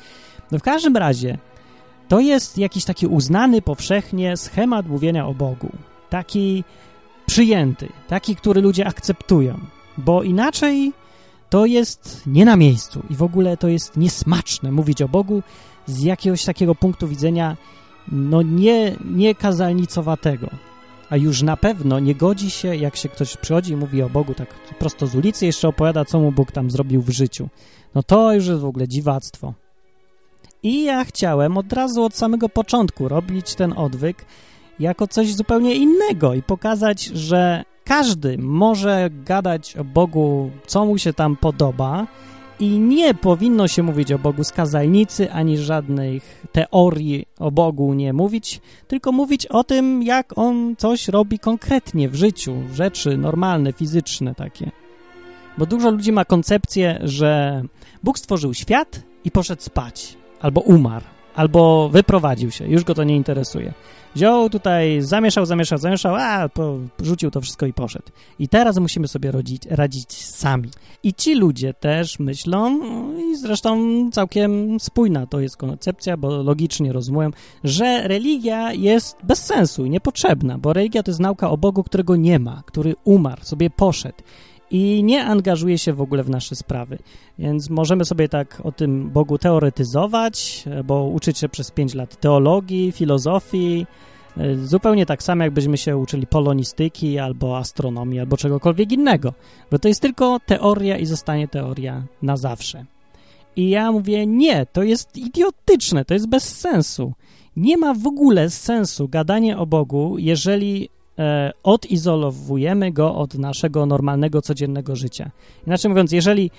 No 0.52 0.60
w 0.60 0.62
każdym 0.62 0.98
razie, 0.98 1.38
to 2.08 2.20
jest 2.20 2.58
jakiś 2.58 2.86
taki 2.86 3.08
uznany 3.08 3.62
powszechnie 3.62 4.38
schemat 4.38 4.88
mówienia 4.88 5.28
o 5.28 5.34
Bogu, 5.34 5.70
taki 6.10 6.64
przyjęty, 7.26 7.90
taki, 8.08 8.36
który 8.36 8.62
ludzie 8.62 8.88
akceptują, 8.88 9.60
bo 9.98 10.24
inaczej 10.24 10.94
to 11.50 11.66
jest 11.66 12.22
nie 12.26 12.46
na 12.46 12.56
miejscu 12.56 13.04
i 13.10 13.16
w 13.16 13.24
ogóle 13.24 13.58
to 13.58 13.68
jest 13.68 13.98
niesmaczne 13.98 14.72
mówić 14.72 15.02
o 15.02 15.10
Bogu 15.10 15.44
z 15.86 16.02
jakiegoś 16.02 16.46
takiego 16.46 16.76
punktu 16.76 17.08
widzenia 17.08 17.58
no 18.12 18.42
nie, 18.42 18.96
nie 19.06 19.36
kazalnicowatego. 19.36 20.50
A 21.10 21.18
już 21.18 21.42
na 21.42 21.58
pewno 21.58 22.00
nie 22.00 22.16
godzi 22.16 22.52
się, 22.52 22.76
jak 22.76 22.96
się 22.96 23.10
ktoś 23.10 23.38
przychodzi 23.38 23.74
i 23.74 23.76
mówi 23.76 24.02
o 24.02 24.10
Bogu 24.10 24.34
tak 24.34 24.54
prosto 24.80 25.08
z 25.08 25.16
ulicy, 25.16 25.46
jeszcze 25.46 25.68
opowiada, 25.68 26.06
co 26.06 26.20
mu 26.20 26.32
Bóg 26.32 26.52
tam 26.52 26.72
zrobił 26.72 27.02
w 27.02 27.10
życiu. 27.10 27.50
No 27.96 28.04
to 28.04 28.34
już 28.34 28.48
jest 28.48 28.62
w 28.62 28.66
ogóle 28.66 28.88
dziwactwo. 28.88 29.54
I 30.64 30.84
ja 30.84 31.06
chciałem 31.06 31.58
od 31.58 31.74
razu 31.74 32.04
od 32.04 32.16
samego 32.16 32.50
początku 32.50 33.08
robić 33.08 33.56
ten 33.56 33.74
odwyk 33.78 34.26
jako 34.80 35.08
coś 35.08 35.34
zupełnie 35.34 35.76
innego 35.76 36.34
i 36.34 36.44
pokazać, 36.44 37.04
że 37.04 37.64
każdy 37.84 38.38
może 38.38 39.10
gadać 39.12 39.78
o 39.78 39.84
Bogu, 39.84 40.52
co 40.68 40.86
mu 40.86 40.98
się 40.98 41.14
tam 41.14 41.36
podoba, 41.36 42.08
i 42.60 42.80
nie 42.80 43.14
powinno 43.14 43.68
się 43.68 43.84
mówić 43.84 44.12
o 44.12 44.20
Bogu 44.20 44.44
z 44.44 44.52
kazalnicy, 44.52 45.32
ani 45.32 45.58
żadnych 45.58 46.46
teorii 46.52 47.26
o 47.40 47.52
Bogu 47.52 47.94
nie 47.94 48.14
mówić, 48.14 48.62
tylko 48.88 49.12
mówić 49.12 49.46
o 49.46 49.64
tym, 49.64 50.04
jak 50.04 50.38
on 50.38 50.76
coś 50.78 51.08
robi 51.08 51.40
konkretnie 51.40 52.10
w 52.10 52.16
życiu, 52.16 52.56
rzeczy 52.74 53.18
normalne, 53.18 53.74
fizyczne 53.74 54.36
takie. 54.36 54.72
Bo 55.58 55.66
dużo 55.66 55.92
ludzi 55.92 56.12
ma 56.12 56.26
koncepcję, 56.26 57.00
że 57.04 57.62
Bóg 58.04 58.20
stworzył 58.20 58.54
świat 58.54 59.02
i 59.24 59.32
poszedł 59.32 59.62
spać, 59.62 60.18
albo 60.42 60.62
umarł, 60.62 61.06
albo 61.40 61.90
wyprowadził 61.90 62.52
się, 62.52 62.68
już 62.68 62.84
go 62.84 62.96
to 62.96 63.04
nie 63.04 63.16
interesuje. 63.16 63.74
Wziął 64.16 64.50
tutaj, 64.50 65.02
zamieszał, 65.02 65.46
zamieszał, 65.46 65.78
zamieszał, 65.78 66.16
a 66.16 66.50
rzucił 67.02 67.32
to 67.32 67.42
wszystko 67.42 67.66
i 67.66 67.74
poszedł. 67.74 68.06
I 68.40 68.48
teraz 68.48 68.78
musimy 68.78 69.08
sobie 69.08 69.32
rodzić, 69.32 69.66
radzić 69.66 70.26
sami. 70.26 70.70
I 71.04 71.14
ci 71.14 71.36
ludzie 71.36 71.74
też 71.74 72.20
myślą, 72.20 72.80
i 73.18 73.36
zresztą 73.38 73.80
całkiem 74.12 74.80
spójna 74.80 75.28
to 75.28 75.40
jest 75.40 75.58
koncepcja, 75.58 76.18
bo 76.18 76.44
logicznie 76.44 76.94
rozumieją, 76.94 77.30
że 77.64 78.08
religia 78.08 78.74
jest 78.74 79.18
bez 79.24 79.46
sensu 79.46 79.86
i 79.86 79.90
niepotrzebna, 79.90 80.58
bo 80.58 80.74
religia 80.74 81.04
to 81.04 81.12
jest 81.12 81.20
nauka 81.20 81.50
o 81.50 81.58
Bogu, 81.58 81.84
którego 81.84 82.16
nie 82.16 82.40
ma, 82.40 82.64
który 82.66 82.96
umarł, 83.04 83.44
sobie 83.44 83.70
poszedł 83.70 84.24
i 84.72 85.04
nie 85.04 85.26
angażuje 85.26 85.78
się 85.78 85.94
w 85.94 86.02
ogóle 86.02 86.24
w 86.24 86.30
nasze 86.30 86.56
sprawy. 86.56 86.98
Więc 87.40 87.70
możemy 87.70 88.06
sobie 88.06 88.30
tak 88.30 88.62
o 88.64 88.72
tym 88.72 89.10
Bogu 89.10 89.38
teoretyzować, 89.38 90.66
bo 90.86 91.04
uczyć 91.04 91.38
się 91.38 91.50
przez 91.50 91.72
5 91.72 91.94
lat 91.94 92.20
teologii, 92.20 92.92
filozofii, 92.92 93.86
e, 94.38 94.56
zupełnie 94.56 95.06
tak 95.06 95.24
samo, 95.24 95.44
jakbyśmy 95.44 95.78
się 95.78 95.98
uczyli 95.98 96.28
polonistyki 96.28 97.20
albo 97.20 97.58
astronomii, 97.58 98.20
albo 98.20 98.38
czegokolwiek 98.38 98.92
innego. 98.92 99.34
Bo 99.72 99.80
to 99.80 99.88
jest 99.88 100.02
tylko 100.02 100.40
teoria 100.46 100.98
i 100.98 101.06
zostanie 101.06 101.48
teoria 101.48 102.04
na 102.22 102.38
zawsze. 102.38 102.86
I 103.56 103.70
ja 103.70 103.92
mówię, 103.92 104.28
nie, 104.28 104.66
to 104.66 104.84
jest 104.84 105.18
idiotyczne, 105.18 106.06
to 106.06 106.14
jest 106.14 106.30
bez 106.30 106.44
sensu. 106.60 107.14
Nie 107.56 107.78
ma 107.78 107.94
w 107.94 108.08
ogóle 108.08 108.50
sensu 108.50 109.08
gadanie 109.08 109.58
o 109.58 109.66
Bogu, 109.66 110.16
jeżeli 110.18 110.86
e, 110.86 110.99
odizolowujemy 111.64 112.92
go 112.92 113.16
od 113.16 113.34
naszego 113.34 113.86
normalnego, 113.86 114.42
codziennego 114.42 114.96
życia. 114.96 115.32
Inaczej 115.68 115.90
mówiąc, 115.90 116.12
jeżeli 116.12 116.52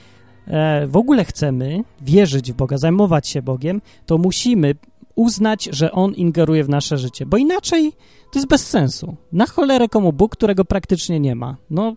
e, 0.47 0.87
w 0.87 0.97
ogóle 0.97 1.25
chcemy 1.25 1.85
wierzyć 2.01 2.53
w 2.53 2.57
Boga, 2.57 2.79
zajmować 2.79 3.29
się 3.29 3.43
Bogiem, 3.43 3.81
to 4.07 4.19
musimy 4.19 4.75
uznać, 5.15 5.69
że 5.73 5.93
On 5.93 6.15
ingeruje 6.15 6.65
w 6.65 6.69
nasze 6.69 6.99
życie, 6.99 7.27
bo 7.27 7.37
inaczej 7.37 7.93
to 8.33 8.39
jest 8.39 8.49
bez 8.49 8.67
sensu. 8.67 9.17
Na 9.33 9.47
cholerę 9.47 9.89
komu 9.89 10.13
Bóg, 10.13 10.33
którego 10.33 10.65
praktycznie 10.65 11.21
nie 11.21 11.35
ma. 11.35 11.57
No, 11.71 11.95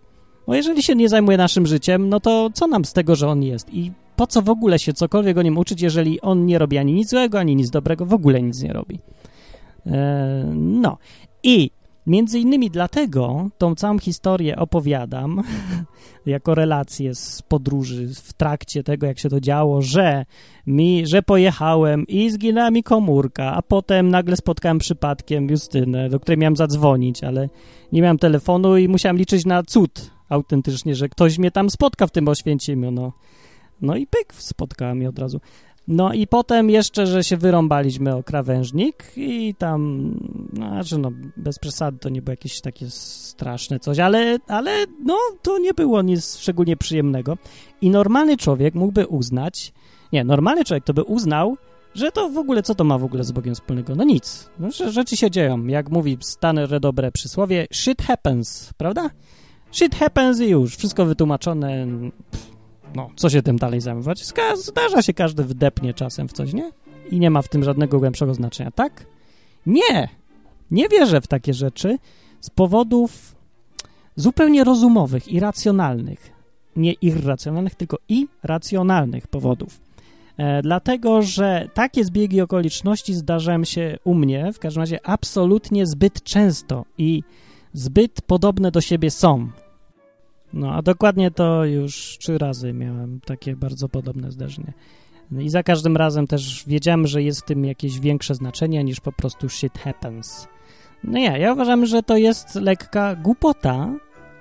no 0.47 0.55
jeżeli 0.55 0.83
się 0.83 0.95
nie 0.95 1.09
zajmuje 1.09 1.37
naszym 1.37 1.67
życiem, 1.67 2.09
no 2.09 2.19
to 2.19 2.49
co 2.53 2.67
nam 2.67 2.85
z 2.85 2.93
tego, 2.93 3.15
że 3.15 3.27
On 3.27 3.43
jest? 3.43 3.73
I 3.73 3.91
po 4.15 4.27
co 4.27 4.41
w 4.41 4.49
ogóle 4.49 4.79
się 4.79 4.93
cokolwiek 4.93 5.37
o 5.37 5.41
Nim 5.41 5.57
uczyć, 5.57 5.81
jeżeli 5.81 6.21
On 6.21 6.45
nie 6.45 6.59
robi 6.59 6.77
ani 6.77 6.93
nic 6.93 7.09
złego, 7.09 7.39
ani 7.39 7.55
nic 7.55 7.69
dobrego, 7.69 8.05
w 8.05 8.13
ogóle 8.13 8.41
nic 8.41 8.61
nie 8.61 8.73
robi. 8.73 8.99
E, 9.85 10.51
no 10.55 10.97
i 11.43 11.71
Między 12.07 12.39
innymi 12.39 12.69
dlatego 12.69 13.49
tą 13.57 13.75
całą 13.75 13.99
historię 13.99 14.55
opowiadam 14.55 15.43
jako 16.25 16.55
relację 16.55 17.15
z 17.15 17.41
podróży 17.41 18.07
w 18.15 18.33
trakcie 18.33 18.83
tego, 18.83 19.07
jak 19.07 19.19
się 19.19 19.29
to 19.29 19.39
działo, 19.39 19.81
że 19.81 20.25
mi, 20.67 21.07
że 21.07 21.21
pojechałem 21.21 22.07
i 22.07 22.29
zginęła 22.29 22.71
mi 22.71 22.83
komórka, 22.83 23.53
a 23.53 23.61
potem 23.61 24.09
nagle 24.09 24.35
spotkałem 24.35 24.79
przypadkiem 24.79 25.49
Justynę, 25.49 26.09
do 26.09 26.19
której 26.19 26.37
miałem 26.37 26.55
zadzwonić, 26.55 27.23
ale 27.23 27.49
nie 27.91 28.01
miałem 28.01 28.17
telefonu 28.17 28.77
i 28.77 28.87
musiałem 28.87 29.17
liczyć 29.17 29.45
na 29.45 29.63
cud 29.63 30.11
autentycznie, 30.29 30.95
że 30.95 31.09
ktoś 31.09 31.37
mnie 31.37 31.51
tam 31.51 31.69
spotka 31.69 32.07
w 32.07 32.11
tym 32.11 32.27
Oświęcimiu, 32.27 32.91
no. 32.91 33.11
No 33.83 33.95
i 33.95 34.07
pyk, 34.07 34.33
spotkałem 34.33 34.97
mnie 34.97 35.09
od 35.09 35.19
razu. 35.19 35.39
No 35.87 36.13
i 36.13 36.27
potem 36.27 36.69
jeszcze, 36.69 37.07
że 37.07 37.23
się 37.23 37.37
wyrąbaliśmy 37.37 38.15
o 38.15 38.23
krawężnik 38.23 39.11
i 39.15 39.55
tam, 39.57 40.11
no, 40.53 40.67
znaczy 40.67 40.97
no, 40.97 41.11
bez 41.37 41.59
przesady 41.59 41.99
to 41.99 42.09
nie 42.09 42.21
było 42.21 42.33
jakieś 42.33 42.61
takie 42.61 42.89
straszne 42.89 43.79
coś, 43.79 43.99
ale, 43.99 44.37
ale 44.47 44.71
no, 45.03 45.17
to 45.41 45.59
nie 45.59 45.73
było 45.73 46.01
nic 46.01 46.37
szczególnie 46.37 46.77
przyjemnego. 46.77 47.37
I 47.81 47.89
normalny 47.89 48.37
człowiek 48.37 48.75
mógłby 48.75 49.07
uznać, 49.07 49.73
nie, 50.13 50.23
normalny 50.23 50.65
człowiek 50.65 50.83
to 50.83 50.93
by 50.93 51.03
uznał, 51.03 51.57
że 51.95 52.11
to 52.11 52.29
w 52.29 52.37
ogóle, 52.37 52.63
co 52.63 52.75
to 52.75 52.83
ma 52.83 52.97
w 52.97 53.03
ogóle 53.03 53.23
z 53.23 53.31
Bogiem 53.31 53.55
wspólnego? 53.55 53.95
No 53.95 54.03
nic, 54.03 54.49
no, 54.59 54.71
rzeczy 54.71 55.17
się 55.17 55.31
dzieją, 55.31 55.67
jak 55.67 55.89
mówi 55.89 56.17
stare 56.21 56.79
dobre 56.79 57.11
przysłowie, 57.11 57.67
shit 57.71 58.01
happens, 58.01 58.73
prawda? 58.77 59.09
Shit 59.71 59.95
happens 59.95 60.39
i 60.39 60.49
już, 60.49 60.75
wszystko 60.75 61.05
wytłumaczone, 61.05 61.87
pff 62.31 62.52
no, 62.95 63.09
co 63.15 63.29
się 63.29 63.41
tym 63.41 63.57
dalej 63.57 63.81
zajmować? 63.81 64.25
Zdarza 64.55 65.01
się, 65.01 65.13
każdy 65.13 65.43
wdepnie 65.43 65.93
czasem 65.93 66.27
w 66.27 66.33
coś, 66.33 66.53
nie? 66.53 66.71
I 67.11 67.19
nie 67.19 67.29
ma 67.29 67.41
w 67.41 67.47
tym 67.47 67.63
żadnego 67.63 67.99
głębszego 67.99 68.33
znaczenia, 68.33 68.71
tak? 68.71 69.05
Nie! 69.65 70.09
Nie 70.71 70.89
wierzę 70.89 71.21
w 71.21 71.27
takie 71.27 71.53
rzeczy 71.53 71.97
z 72.41 72.49
powodów 72.49 73.35
zupełnie 74.15 74.63
rozumowych 74.63 75.27
i 75.27 75.39
racjonalnych. 75.39 76.31
Nie 76.75 76.93
irracjonalnych, 76.93 77.75
tylko 77.75 77.97
i 78.09 78.27
racjonalnych 78.43 79.27
powodów. 79.27 79.79
E, 80.37 80.61
dlatego, 80.61 81.21
że 81.21 81.69
takie 81.73 82.05
zbiegi 82.05 82.41
okoliczności 82.41 83.13
zdarzają 83.13 83.63
się 83.63 83.97
u 84.03 84.13
mnie, 84.15 84.53
w 84.53 84.59
każdym 84.59 84.81
razie 84.81 84.99
absolutnie 85.07 85.85
zbyt 85.85 86.23
często 86.23 86.85
i 86.97 87.23
zbyt 87.73 88.21
podobne 88.21 88.71
do 88.71 88.81
siebie 88.81 89.11
są. 89.11 89.49
No, 90.53 90.73
a 90.73 90.81
dokładnie 90.81 91.31
to 91.31 91.65
już 91.65 92.17
trzy 92.19 92.37
razy 92.37 92.73
miałem 92.73 93.19
takie 93.25 93.55
bardzo 93.55 93.89
podobne 93.89 94.31
zdarzenie. 94.31 94.73
I 95.39 95.49
za 95.49 95.63
każdym 95.63 95.97
razem 95.97 96.27
też 96.27 96.63
wiedziałem, 96.67 97.07
że 97.07 97.23
jest 97.23 97.41
w 97.41 97.45
tym 97.45 97.65
jakieś 97.65 97.99
większe 97.99 98.35
znaczenie 98.35 98.83
niż 98.83 98.99
po 98.99 99.11
prostu 99.11 99.49
shit 99.49 99.77
happens. 99.77 100.47
No 101.03 101.19
ja, 101.19 101.37
ja 101.37 101.53
uważam, 101.53 101.85
że 101.85 102.03
to 102.03 102.17
jest 102.17 102.55
lekka 102.55 103.15
głupota, 103.15 103.93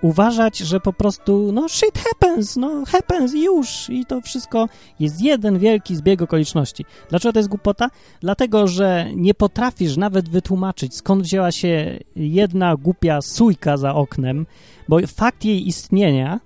uważać, 0.02 0.58
że 0.58 0.80
po 0.80 0.92
prostu, 0.92 1.52
no 1.52 1.68
shit 1.68 1.98
happens, 1.98 2.56
no 2.56 2.84
happens 2.86 3.34
już 3.34 3.90
i 3.90 4.06
to 4.06 4.20
wszystko 4.20 4.68
jest 5.00 5.20
jeden 5.20 5.58
wielki 5.58 5.96
zbieg 5.96 6.22
okoliczności. 6.22 6.84
Dlaczego 7.10 7.32
to 7.32 7.38
jest 7.38 7.48
głupota? 7.48 7.90
Dlatego, 8.20 8.68
że 8.68 9.06
nie 9.14 9.34
potrafisz 9.34 9.96
nawet 9.96 10.28
wytłumaczyć, 10.28 10.96
skąd 10.96 11.22
wzięła 11.22 11.52
się 11.52 11.98
jedna 12.16 12.76
głupia 12.76 13.22
sójka 13.22 13.76
za 13.76 13.94
oknem, 13.94 14.46
bo 14.88 14.98
fakt 15.06 15.44
jej 15.44 15.68
istnienia 15.68 16.40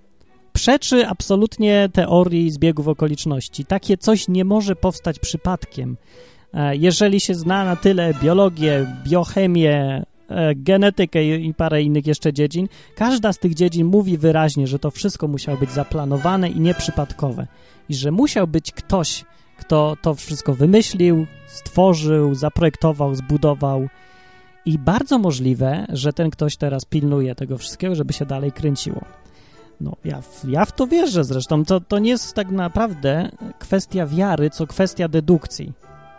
przeczy 0.52 1.06
absolutnie 1.06 1.88
teorii 1.92 2.50
zbiegów 2.50 2.88
okoliczności. 2.88 3.64
Takie 3.64 3.96
coś 3.96 4.28
nie 4.28 4.44
może 4.44 4.76
powstać 4.76 5.18
przypadkiem. 5.18 5.96
E, 6.54 6.76
jeżeli 6.76 7.20
się 7.20 7.34
zna 7.34 7.64
na 7.64 7.76
tyle 7.76 8.14
biologię, 8.22 8.86
biochemię, 9.04 10.04
genetykę 10.56 11.37
i 11.37 11.54
parę 11.54 11.83
innych 11.83 12.06
jeszcze 12.06 12.33
dziedzin, 12.33 12.68
każda 12.95 13.33
z 13.33 13.38
tych 13.38 13.54
dziedzin 13.54 13.87
mówi 13.87 14.18
wyraźnie, 14.18 14.66
że 14.66 14.78
to 14.78 14.90
wszystko 14.90 15.28
musiało 15.28 15.59
być 15.59 15.71
zaplanowane 15.71 16.50
i 16.50 16.61
nieprzypadkowe. 16.61 17.47
I 17.88 17.95
że 17.95 18.11
musiał 18.11 18.47
być 18.47 18.73
ktoś, 18.73 19.25
kto 19.59 19.97
to 20.02 20.14
wszystko 20.14 20.54
wymyślił, 20.54 21.26
stworzył, 21.47 22.35
zaprojektował, 22.35 23.14
zbudował. 23.14 23.88
I 24.64 24.78
bardzo 24.78 25.18
możliwe, 25.18 25.87
że 25.88 26.12
ten 26.12 26.30
ktoś 26.30 26.56
teraz 26.56 26.85
pilnuje 26.85 27.35
tego 27.35 27.59
wszystkiego, 27.59 27.95
żeby 27.95 28.12
się 28.12 28.26
dalej 28.26 28.52
kręciło. 28.52 29.00
No, 29.80 29.97
ja, 30.04 30.23
ja 30.49 30.64
w 30.64 30.73
to 30.73 30.87
wierzę 30.87 31.25
zresztą. 31.25 31.64
To, 31.64 31.80
to 31.80 31.99
nie 31.99 32.11
jest 32.11 32.35
tak 32.35 32.50
naprawdę 32.50 33.30
kwestia 33.59 34.06
wiary, 34.06 34.50
co 34.50 34.66
kwestia 34.66 35.09
dedukcji. 35.09 35.73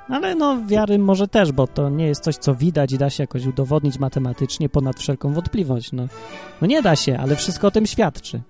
Ale 0.10 0.36
no, 0.36 0.66
wiary 0.66 1.00
może 1.00 1.28
też, 1.28 1.52
bo 1.52 1.68
to 1.68 1.90
nie 1.90 2.08
jest 2.08 2.24
coś, 2.24 2.36
co 2.36 2.56
widać 2.56 2.92
i 2.92 2.98
da 2.98 3.10
się 3.10 3.24
jakoś 3.24 3.46
udowodnić 3.46 4.00
matematycznie 4.00 4.70
ponad 4.70 5.00
wszelką 5.00 5.34
wątpliwość. 5.34 5.92
No, 5.92 6.08
no 6.62 6.68
nie 6.68 6.82
da 6.82 6.96
się, 6.96 7.18
ale 7.18 7.36
wszystko 7.36 7.68
o 7.68 7.72
tym 7.72 7.86
świadczy. 7.86 8.42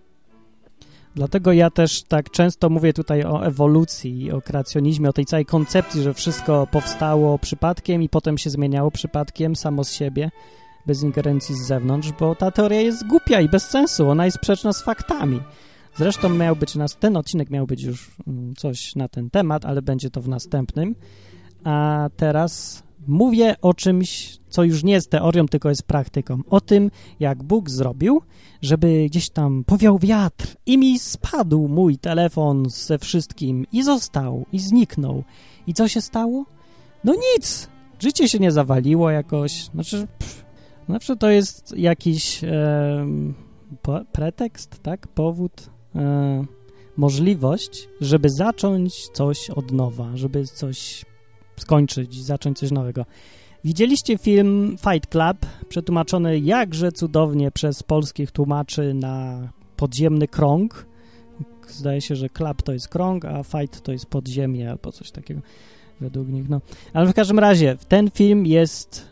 Dlatego 1.15 1.53
ja 1.53 1.69
też 1.69 2.03
tak 2.03 2.29
często 2.29 2.69
mówię 2.69 2.93
tutaj 2.93 3.23
o 3.23 3.45
ewolucji, 3.45 4.31
o 4.31 4.41
kreacjonizmie, 4.41 5.09
o 5.09 5.13
tej 5.13 5.25
całej 5.25 5.45
koncepcji, 5.45 6.01
że 6.01 6.13
wszystko 6.13 6.67
powstało 6.71 7.39
przypadkiem 7.39 8.03
i 8.03 8.09
potem 8.09 8.37
się 8.37 8.49
zmieniało 8.49 8.91
przypadkiem 8.91 9.55
samo 9.55 9.83
z 9.83 9.91
siebie, 9.91 10.29
bez 10.85 11.03
ingerencji 11.03 11.55
z 11.55 11.67
zewnątrz, 11.67 12.11
bo 12.19 12.35
ta 12.35 12.51
teoria 12.51 12.81
jest 12.81 13.07
głupia 13.07 13.41
i 13.41 13.49
bez 13.49 13.69
sensu, 13.69 14.09
ona 14.09 14.25
jest 14.25 14.37
sprzeczna 14.37 14.73
z 14.73 14.83
faktami. 14.83 15.39
Zresztą 15.95 16.29
miał 16.29 16.55
być 16.55 16.75
nas, 16.75 16.97
ten 16.97 17.17
odcinek 17.17 17.49
miał 17.49 17.67
być 17.67 17.83
już 17.83 18.11
mm, 18.27 18.55
coś 18.55 18.95
na 18.95 19.07
ten 19.07 19.29
temat, 19.29 19.65
ale 19.65 19.81
będzie 19.81 20.09
to 20.09 20.21
w 20.21 20.27
następnym 20.27 20.95
a 21.67 22.09
teraz 22.17 22.83
mówię 23.07 23.55
o 23.61 23.73
czymś, 23.73 24.39
co 24.49 24.63
już 24.63 24.83
nie 24.83 24.93
jest 24.93 25.09
teorią, 25.09 25.45
tylko 25.45 25.69
jest 25.69 25.83
praktyką. 25.83 26.41
O 26.49 26.61
tym, 26.61 26.91
jak 27.19 27.43
Bóg 27.43 27.69
zrobił, 27.69 28.21
żeby 28.61 29.05
gdzieś 29.05 29.29
tam 29.29 29.63
powiał 29.63 29.99
wiatr 29.99 30.55
i 30.65 30.77
mi 30.77 30.99
spadł 30.99 31.67
mój 31.67 31.97
telefon 31.97 32.69
ze 32.69 32.97
wszystkim 32.99 33.65
i 33.71 33.83
został, 33.83 34.45
i 34.53 34.59
zniknął. 34.59 35.23
I 35.67 35.73
co 35.73 35.87
się 35.87 36.01
stało? 36.01 36.45
No 37.03 37.13
nic! 37.13 37.69
Życie 37.99 38.29
się 38.29 38.39
nie 38.39 38.51
zawaliło 38.51 39.11
jakoś. 39.11 39.63
Znaczy, 39.63 40.07
pff, 40.19 40.45
znaczy 40.85 41.17
to 41.17 41.29
jest 41.29 41.77
jakiś... 41.77 42.43
E, 42.43 43.07
pretekst, 44.11 44.83
tak? 44.83 45.07
Powód, 45.07 45.69
e, 45.95 46.45
możliwość, 46.97 47.89
żeby 48.01 48.29
zacząć 48.29 49.07
coś 49.07 49.49
od 49.49 49.71
nowa, 49.71 50.17
żeby 50.17 50.45
coś 50.45 51.05
skończyć, 51.57 52.23
zacząć 52.23 52.59
coś 52.59 52.71
nowego. 52.71 53.05
Widzieliście 53.63 54.17
film 54.17 54.77
Fight 54.77 55.09
Club, 55.09 55.37
przetłumaczony 55.69 56.39
jakże 56.39 56.91
cudownie 56.91 57.51
przez 57.51 57.83
polskich 57.83 58.31
tłumaczy 58.31 58.93
na 58.93 59.47
podziemny 59.75 60.27
krąg. 60.27 60.85
Zdaje 61.67 62.01
się, 62.01 62.15
że 62.15 62.29
club 62.29 62.61
to 62.61 62.73
jest 62.73 62.87
krąg, 62.87 63.25
a 63.25 63.43
fight 63.43 63.81
to 63.81 63.91
jest 63.91 64.05
podziemie 64.05 64.71
albo 64.71 64.91
coś 64.91 65.11
takiego 65.11 65.41
według 66.01 66.27
nich. 66.27 66.49
No. 66.49 66.61
Ale 66.93 67.07
w 67.07 67.13
każdym 67.13 67.39
razie, 67.39 67.77
ten 67.87 68.11
film 68.11 68.45
jest, 68.45 69.07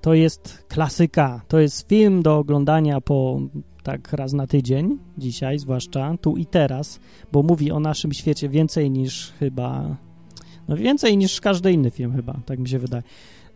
to 0.00 0.14
jest 0.14 0.64
klasyka. 0.68 1.42
To 1.48 1.60
jest 1.60 1.88
film 1.88 2.22
do 2.22 2.38
oglądania 2.38 3.00
po 3.00 3.40
tak 3.82 4.12
raz 4.12 4.32
na 4.32 4.46
tydzień, 4.46 4.98
dzisiaj 5.18 5.58
zwłaszcza, 5.58 6.16
tu 6.20 6.36
i 6.36 6.46
teraz, 6.46 7.00
bo 7.32 7.42
mówi 7.42 7.72
o 7.72 7.80
naszym 7.80 8.12
świecie 8.12 8.48
więcej 8.48 8.90
niż 8.90 9.32
chyba, 9.38 9.96
no 10.70 10.76
więcej 10.76 11.16
niż 11.16 11.40
każdy 11.40 11.72
inny 11.72 11.90
film 11.90 12.16
chyba, 12.16 12.36
tak 12.46 12.58
mi 12.58 12.68
się 12.68 12.78
wydaje. 12.78 13.02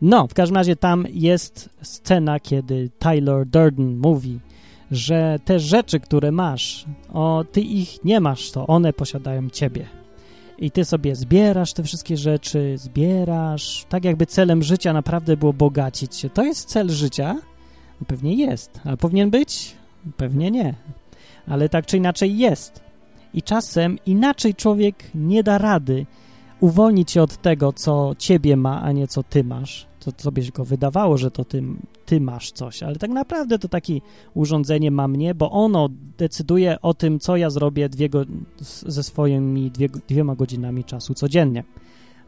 No, 0.02 0.26
w 0.26 0.34
każdym 0.34 0.56
razie 0.56 0.76
tam 0.76 1.06
jest 1.12 1.68
scena, 1.82 2.40
kiedy 2.40 2.90
Tyler 2.98 3.46
Durden 3.46 3.96
mówi, 3.98 4.38
że 4.90 5.38
te 5.44 5.60
rzeczy, 5.60 6.00
które 6.00 6.32
masz, 6.32 6.84
o, 7.12 7.44
ty 7.52 7.60
ich 7.60 8.04
nie 8.04 8.20
masz, 8.20 8.50
to 8.50 8.66
one 8.66 8.92
posiadają 8.92 9.50
ciebie. 9.50 9.86
I 10.58 10.70
ty 10.70 10.84
sobie 10.84 11.16
zbierasz 11.16 11.72
te 11.72 11.82
wszystkie 11.82 12.16
rzeczy, 12.16 12.74
zbierasz, 12.78 13.86
tak 13.88 14.04
jakby 14.04 14.26
celem 14.26 14.62
życia 14.62 14.92
naprawdę 14.92 15.36
było 15.36 15.52
bogacić 15.52 16.16
się. 16.16 16.30
To 16.30 16.44
jest 16.44 16.68
cel 16.68 16.90
życia? 16.90 17.34
No 18.00 18.06
pewnie 18.06 18.34
jest. 18.34 18.80
A 18.84 18.96
powinien 18.96 19.30
być? 19.30 19.74
Pewnie 20.16 20.50
nie. 20.50 20.74
Ale 21.48 21.68
tak 21.68 21.86
czy 21.86 21.96
inaczej 21.96 22.38
jest. 22.38 22.80
I 23.34 23.42
czasem 23.42 23.98
inaczej 24.06 24.54
człowiek 24.54 25.04
nie 25.14 25.42
da 25.42 25.58
rady 25.58 26.06
uwolnić 26.64 27.10
się 27.10 27.22
od 27.22 27.36
tego, 27.36 27.72
co 27.72 28.14
ciebie 28.18 28.56
ma, 28.56 28.82
a 28.82 28.92
nie 28.92 29.08
co 29.08 29.22
ty 29.22 29.44
masz. 29.44 29.86
To 30.00 30.10
sobie 30.18 30.42
go 30.54 30.64
wydawało, 30.64 31.18
że 31.18 31.30
to 31.30 31.44
ty, 31.44 31.62
ty 32.06 32.20
masz 32.20 32.52
coś, 32.52 32.82
ale 32.82 32.96
tak 32.96 33.10
naprawdę 33.10 33.58
to 33.58 33.68
takie 33.68 34.00
urządzenie 34.34 34.90
ma 34.90 35.08
mnie, 35.08 35.34
bo 35.34 35.50
ono 35.50 35.88
decyduje 36.18 36.80
o 36.80 36.94
tym, 36.94 37.20
co 37.20 37.36
ja 37.36 37.50
zrobię 37.50 37.88
dwie 37.88 38.08
go, 38.08 38.24
ze 38.86 39.02
swoimi 39.02 39.70
dwie, 39.70 39.88
dwiema 39.88 40.34
godzinami 40.34 40.84
czasu 40.84 41.14
codziennie. 41.14 41.64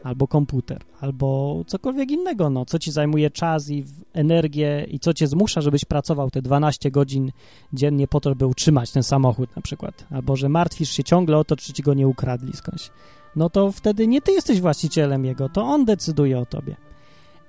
Albo 0.05 0.29
komputer, 0.29 0.85
albo 1.01 1.63
cokolwiek 1.67 2.11
innego, 2.11 2.51
no, 2.51 2.65
co 2.65 2.79
ci 2.79 2.93
zajmuje 2.93 3.31
czas 3.31 3.71
i 3.71 3.85
energię 4.13 4.87
i 4.91 4.99
co 4.99 5.15
cię 5.15 5.27
zmusza, 5.27 5.61
żebyś 5.61 5.85
pracował 5.85 6.31
te 6.31 6.43
12 6.43 6.91
godzin 6.91 7.33
dziennie 7.73 8.09
po 8.09 8.21
to, 8.21 8.31
żeby 8.31 8.47
utrzymać 8.47 8.91
ten 8.91 9.03
samochód 9.03 9.57
na 9.57 9.63
przykład. 9.63 10.07
Albo, 10.11 10.37
że 10.37 10.49
martwisz 10.49 10.91
się 10.91 11.05
ciągle 11.05 11.39
o 11.39 11.45
to, 11.45 11.57
czy 11.57 11.73
ci 11.73 11.83
go 11.83 11.95
nie 11.95 12.09
ukradli 12.09 12.53
skądś. 12.53 12.91
No 13.37 13.51
to 13.51 13.73
wtedy 13.73 14.07
nie 14.07 14.21
ty 14.21 14.33
jesteś 14.33 14.61
właścicielem 14.61 15.25
jego, 15.25 15.49
to 15.49 15.63
on 15.63 15.85
decyduje 15.85 16.39
o 16.39 16.47
tobie. 16.47 16.77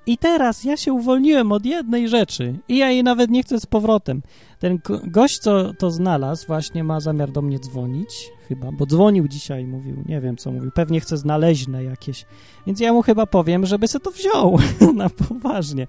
I 0.08 0.18
teraz 0.18 0.64
ja 0.64 0.76
się 0.76 0.92
uwolniłem 0.92 1.52
od 1.52 1.66
jednej 1.66 2.08
rzeczy 2.08 2.58
i 2.68 2.76
ja 2.76 2.90
jej 2.90 3.04
nawet 3.04 3.30
nie 3.30 3.42
chcę 3.42 3.60
z 3.60 3.66
powrotem. 3.66 4.22
Ten 4.58 4.78
gość, 5.04 5.38
co 5.38 5.74
to 5.74 5.90
znalazł, 5.90 6.46
właśnie 6.46 6.84
ma 6.84 7.00
zamiar 7.00 7.30
do 7.30 7.42
mnie 7.42 7.58
dzwonić, 7.58 8.30
chyba, 8.48 8.72
bo 8.72 8.86
dzwonił 8.86 9.28
dzisiaj, 9.28 9.64
mówił, 9.64 9.96
nie 10.06 10.20
wiem 10.20 10.36
co 10.36 10.50
mówił, 10.50 10.70
pewnie 10.70 11.00
chce 11.00 11.16
znaleźne 11.16 11.84
jakieś. 11.84 12.24
Więc 12.66 12.80
ja 12.80 12.92
mu 12.92 13.02
chyba 13.02 13.26
powiem, 13.26 13.66
żeby 13.66 13.88
se 13.88 14.00
to 14.00 14.10
wziął 14.10 14.58
na 14.94 15.10
poważnie. 15.10 15.86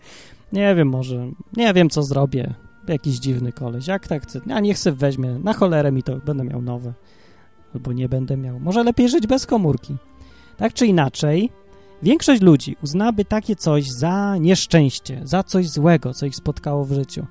Nie 0.53 0.75
wiem, 0.75 0.89
może, 0.89 1.32
nie 1.58 1.74
wiem 1.74 1.89
co 1.89 2.03
zrobię. 2.03 2.53
Jakiś 2.88 3.15
dziwny 3.15 3.51
koleś, 3.51 3.88
jak 3.88 4.08
tak 4.08 4.24
chce, 4.24 4.41
a 4.50 4.60
niech 4.60 4.79
se 4.79 4.91
weźmie, 4.91 5.39
na 5.44 5.53
cholerę 5.53 5.91
mi 5.91 6.03
to, 6.03 6.18
będę 6.25 6.44
miał 6.44 6.62
nowe. 6.62 6.94
Albo 7.76 7.94
nie 7.94 8.10
będę 8.10 8.38
miał. 8.38 8.60
Może 8.60 8.84
lepiej 8.84 9.10
żyć 9.10 9.27
bez 9.27 9.46
komórki. 9.46 9.96
Tak 10.58 10.74
czy 10.74 10.86
inaczej, 10.86 11.50
Większość 12.03 12.42
ludzi 12.42 12.75
uznaby 12.84 13.25
takie 13.25 13.55
coś 13.55 13.92
za 13.92 14.38
nieszczęście, 14.38 15.22
za 15.24 15.44
coś 15.44 15.70
złego, 15.70 16.14
co 16.14 16.25
ich 16.25 16.36
spotkało 16.36 16.86
w 16.86 16.92
życiu. 16.92 17.25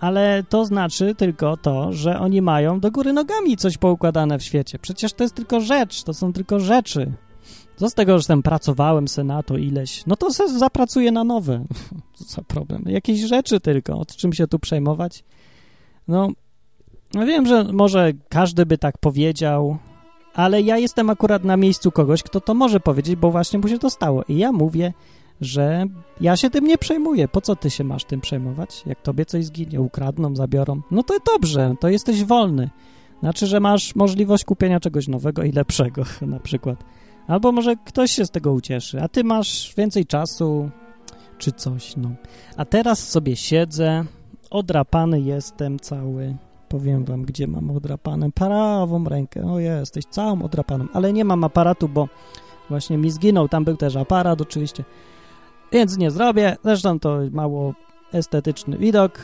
Ale 0.00 0.44
to 0.48 0.64
znaczy 0.64 1.14
tylko 1.14 1.56
to, 1.56 1.92
że 1.92 2.18
oni 2.20 2.42
mają 2.42 2.80
do 2.80 2.90
góry 2.90 3.12
nogami 3.12 3.56
coś 3.56 3.78
poukładane 3.78 4.38
w 4.38 4.42
świecie. 4.42 4.78
Przecież 4.78 5.12
to 5.12 5.24
jest 5.24 5.34
tylko 5.34 5.60
rzecz, 5.60 6.02
to 6.02 6.14
są 6.14 6.32
tylko 6.32 6.60
rzeczy. 6.60 7.12
Co 7.76 7.90
z 7.90 7.94
tego, 7.94 8.18
że 8.18 8.26
tam 8.26 8.42
pracowałem 8.42 9.08
se 9.08 9.24
na 9.24 9.42
to 9.42 9.56
ileś, 9.56 10.06
no 10.06 10.16
to 10.16 10.32
se 10.32 10.58
zapracuję 10.58 11.12
na 11.12 11.24
nowe. 11.24 11.64
Co 12.14 12.24
za 12.24 12.42
problem? 12.42 12.82
Jakieś 12.86 13.20
rzeczy 13.20 13.60
tylko, 13.60 13.98
od 13.98 14.16
czym 14.16 14.32
się 14.32 14.46
tu 14.46 14.58
przejmować? 14.58 15.24
No, 16.08 16.28
no 17.14 17.26
wiem, 17.26 17.46
że 17.46 17.64
może 17.64 18.12
każdy 18.28 18.66
by 18.66 18.78
tak 18.78 18.98
powiedział, 18.98 19.78
ale 20.34 20.62
ja 20.62 20.78
jestem 20.78 21.10
akurat 21.10 21.44
na 21.44 21.56
miejscu 21.56 21.90
kogoś, 21.90 22.22
kto 22.22 22.40
to 22.40 22.54
może 22.54 22.80
powiedzieć, 22.80 23.16
bo 23.16 23.30
właśnie 23.30 23.58
mu 23.58 23.68
się 23.68 23.78
to 23.78 23.90
stało. 23.90 24.24
I 24.28 24.38
ja 24.38 24.52
mówię, 24.52 24.92
że 25.40 25.86
ja 26.20 26.36
się 26.36 26.50
tym 26.50 26.66
nie 26.66 26.78
przejmuję. 26.78 27.28
Po 27.28 27.40
co 27.40 27.56
ty 27.56 27.70
się 27.70 27.84
masz 27.84 28.04
tym 28.04 28.20
przejmować? 28.20 28.82
Jak 28.86 29.02
tobie 29.02 29.24
coś 29.24 29.44
zginie, 29.44 29.80
ukradną, 29.80 30.36
zabiorą, 30.36 30.80
no 30.90 31.02
to 31.02 31.14
dobrze, 31.32 31.74
to 31.80 31.88
jesteś 31.88 32.24
wolny. 32.24 32.70
Znaczy, 33.20 33.46
że 33.46 33.60
masz 33.60 33.94
możliwość 33.94 34.44
kupienia 34.44 34.80
czegoś 34.80 35.08
nowego 35.08 35.42
i 35.42 35.52
lepszego 35.52 36.02
na 36.26 36.40
przykład. 36.40 36.84
Albo 37.26 37.52
może 37.52 37.76
ktoś 37.84 38.10
się 38.10 38.26
z 38.26 38.30
tego 38.30 38.52
ucieszy, 38.52 39.02
a 39.02 39.08
ty 39.08 39.24
masz 39.24 39.74
więcej 39.76 40.06
czasu 40.06 40.70
czy 41.38 41.52
coś, 41.52 41.96
no. 41.96 42.10
A 42.56 42.64
teraz 42.64 43.08
sobie 43.08 43.36
siedzę, 43.36 44.04
odrapany 44.50 45.20
jestem 45.20 45.78
cały 45.78 46.36
Powiem 46.70 47.04
wam, 47.04 47.22
gdzie 47.22 47.46
mam 47.46 47.70
odrapaną 47.70 48.32
prawą 48.32 49.04
rękę. 49.04 49.52
O, 49.52 49.58
jesteś 49.58 50.04
całą 50.04 50.42
odrapaną, 50.42 50.86
ale 50.92 51.12
nie 51.12 51.24
mam 51.24 51.44
aparatu, 51.44 51.88
bo 51.88 52.08
właśnie 52.68 52.98
mi 52.98 53.10
zginął. 53.10 53.48
Tam 53.48 53.64
był 53.64 53.76
też 53.76 53.96
aparat 53.96 54.40
oczywiście, 54.40 54.84
więc 55.72 55.96
nie 55.96 56.10
zrobię. 56.10 56.56
Zresztą 56.64 57.00
to 57.00 57.18
mało 57.32 57.74
estetyczny 58.12 58.78
widok. 58.78 59.18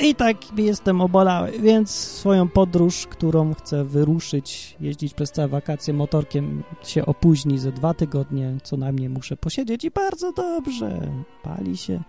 I 0.00 0.14
tak 0.14 0.58
jestem 0.58 1.00
obolały, 1.00 1.52
więc 1.52 1.90
swoją 1.90 2.48
podróż, 2.48 3.06
którą 3.06 3.54
chcę 3.54 3.84
wyruszyć, 3.84 4.76
jeździć 4.80 5.14
przez 5.14 5.32
całe 5.32 5.48
wakacje 5.48 5.94
motorkiem, 5.94 6.62
się 6.84 7.06
opóźni 7.06 7.58
ze 7.58 7.72
dwa 7.72 7.94
tygodnie, 7.94 8.56
co 8.62 8.76
najmniej 8.76 9.08
muszę 9.08 9.36
posiedzieć 9.36 9.84
i 9.84 9.90
bardzo 9.90 10.32
dobrze. 10.32 11.12
Pali 11.42 11.76
się? 11.76 12.00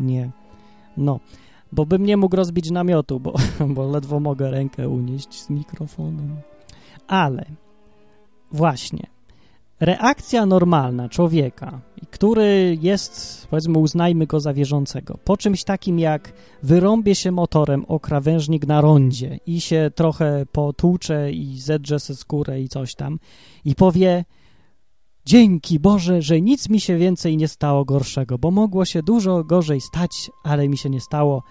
Nie. 0.00 0.30
No 0.96 1.20
bo 1.72 1.86
bym 1.86 2.06
nie 2.06 2.16
mógł 2.16 2.36
rozbić 2.36 2.70
namiotu, 2.70 3.20
bo, 3.20 3.34
bo 3.74 3.90
ledwo 3.90 4.20
mogę 4.20 4.50
rękę 4.50 4.88
unieść 4.88 5.42
z 5.42 5.50
mikrofonem. 5.50 6.36
Ale 7.06 7.46
właśnie, 8.52 9.06
reakcja 9.80 10.46
normalna 10.46 11.08
człowieka, 11.08 11.80
który 12.10 12.78
jest, 12.80 13.46
powiedzmy, 13.50 13.78
uznajmy 13.78 14.26
go 14.26 14.40
za 14.40 14.54
wierzącego, 14.54 15.18
po 15.24 15.36
czymś 15.36 15.64
takim 15.64 15.98
jak 15.98 16.32
wyrąbie 16.62 17.14
się 17.14 17.32
motorem 17.32 17.84
o 17.88 18.00
krawężnik 18.00 18.66
na 18.66 18.80
rondzie 18.80 19.38
i 19.46 19.60
się 19.60 19.90
trochę 19.94 20.46
potłucze 20.52 21.32
i 21.32 21.58
zedrze 21.58 22.00
se 22.00 22.14
skórę 22.14 22.60
i 22.60 22.68
coś 22.68 22.94
tam 22.94 23.18
i 23.64 23.74
powie 23.74 24.24
Dzięki 25.26 25.80
Boże, 25.80 26.22
że 26.22 26.40
nic 26.40 26.68
mi 26.68 26.80
się 26.80 26.96
więcej 26.96 27.36
nie 27.36 27.48
stało 27.48 27.84
gorszego, 27.84 28.38
bo 28.38 28.50
mogło 28.50 28.84
się 28.84 29.02
dużo 29.02 29.44
gorzej 29.44 29.80
stać, 29.80 30.30
ale 30.44 30.68
mi 30.68 30.78
się 30.78 30.90
nie 30.90 31.00
stało. 31.00 31.42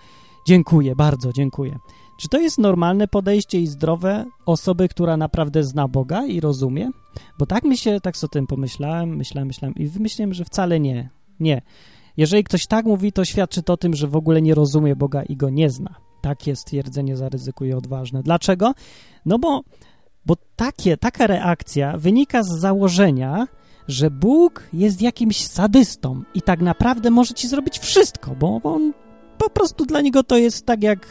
Dziękuję, 0.48 0.96
bardzo 0.96 1.34
dziękuję. 1.34 1.80
Czy 2.20 2.30
to 2.30 2.40
jest 2.40 2.58
normalne 2.58 3.08
podejście 3.08 3.60
i 3.60 3.68
zdrowe 3.68 4.26
osoby, 4.46 4.90
która 4.90 5.18
naprawdę 5.18 5.64
zna 5.64 5.88
Boga 5.88 6.26
i 6.26 6.40
rozumie? 6.40 6.90
Bo 7.40 7.46
tak 7.46 7.64
mi 7.64 7.78
się, 7.78 8.02
tak 8.02 8.16
o 8.24 8.28
tym 8.28 8.48
pomyślałem, 8.48 9.16
myślałem, 9.16 9.48
myślałem 9.48 9.76
i 9.76 9.88
wymyśliłem, 9.88 10.34
że 10.34 10.46
wcale 10.46 10.80
nie. 10.80 11.10
Nie. 11.40 11.62
Jeżeli 12.18 12.44
ktoś 12.44 12.68
tak 12.68 12.86
mówi, 12.86 13.12
to 13.12 13.26
świadczy 13.26 13.64
to 13.64 13.74
o 13.74 13.78
tym, 13.78 13.96
że 13.96 14.08
w 14.08 14.16
ogóle 14.16 14.42
nie 14.42 14.56
rozumie 14.56 14.96
Boga 14.96 15.24
i 15.24 15.36
go 15.36 15.50
nie 15.50 15.70
zna. 15.70 15.96
Takie 16.22 16.56
stwierdzenie 16.56 17.18
zaryzykuje 17.18 17.78
odważne. 17.78 18.24
Dlaczego? 18.24 18.74
No 19.26 19.40
bo, 19.40 19.62
bo 20.26 20.36
takie, 20.56 20.98
taka 20.98 21.28
reakcja 21.28 21.98
wynika 21.98 22.44
z 22.44 22.60
założenia, 22.60 23.48
że 23.88 24.12
Bóg 24.12 24.64
jest 24.74 25.02
jakimś 25.02 25.48
sadystą 25.48 26.24
i 26.34 26.42
tak 26.42 26.62
naprawdę 26.62 27.10
może 27.10 27.34
ci 27.34 27.48
zrobić 27.48 27.80
wszystko, 27.80 28.36
bo 28.40 28.62
on 28.64 28.94
po 29.38 29.50
prostu 29.50 29.86
dla 29.86 30.02
niego 30.02 30.24
to 30.24 30.38
jest 30.38 30.66
tak 30.66 30.84
jak 30.84 31.08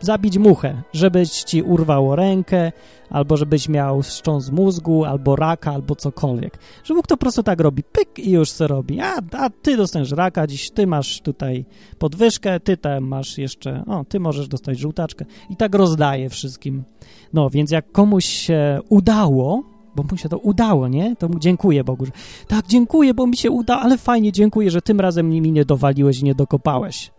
zabić 0.00 0.38
muchę, 0.38 0.82
żebyś 0.92 1.30
ci 1.30 1.62
urwało 1.62 2.16
rękę, 2.16 2.72
albo 3.10 3.36
żebyś 3.36 3.68
miał 3.68 4.02
wstrząs 4.02 4.50
mózgu, 4.50 5.04
albo 5.04 5.36
raka, 5.36 5.72
albo 5.72 5.96
cokolwiek. 5.96 6.58
Że 6.84 6.94
Bóg 6.94 7.06
to 7.06 7.16
po 7.16 7.20
prostu 7.20 7.42
tak 7.42 7.60
robi, 7.60 7.82
pyk 7.82 8.18
i 8.18 8.30
już 8.30 8.50
se 8.50 8.66
robi. 8.66 9.00
A, 9.00 9.14
a 9.32 9.50
ty 9.50 9.76
dostaniesz 9.76 10.10
raka, 10.10 10.46
dziś 10.46 10.70
ty 10.70 10.86
masz 10.86 11.20
tutaj 11.20 11.64
podwyżkę, 11.98 12.60
ty 12.60 12.76
tam 12.76 13.04
masz 13.04 13.38
jeszcze, 13.38 13.84
o, 13.86 14.04
ty 14.04 14.20
możesz 14.20 14.48
dostać 14.48 14.78
żółtaczkę. 14.78 15.24
I 15.50 15.56
tak 15.56 15.74
rozdaje 15.74 16.30
wszystkim. 16.30 16.84
No, 17.32 17.50
więc 17.50 17.70
jak 17.70 17.92
komuś 17.92 18.24
się 18.24 18.80
udało, 18.88 19.62
bo 19.96 20.04
mu 20.10 20.16
się 20.16 20.28
to 20.28 20.38
udało, 20.38 20.88
nie? 20.88 21.16
To 21.16 21.28
mu 21.28 21.38
dziękuję 21.38 21.84
Bogu, 21.84 22.06
że 22.06 22.12
tak, 22.48 22.66
dziękuję, 22.66 23.14
bo 23.14 23.26
mi 23.26 23.36
się 23.36 23.50
udało, 23.50 23.80
ale 23.80 23.98
fajnie, 23.98 24.32
dziękuję, 24.32 24.70
że 24.70 24.82
tym 24.82 25.00
razem 25.00 25.30
nimi 25.30 25.52
nie 25.52 25.64
dowaliłeś 25.64 26.20
i 26.20 26.24
nie 26.24 26.34
dokopałeś. 26.34 27.10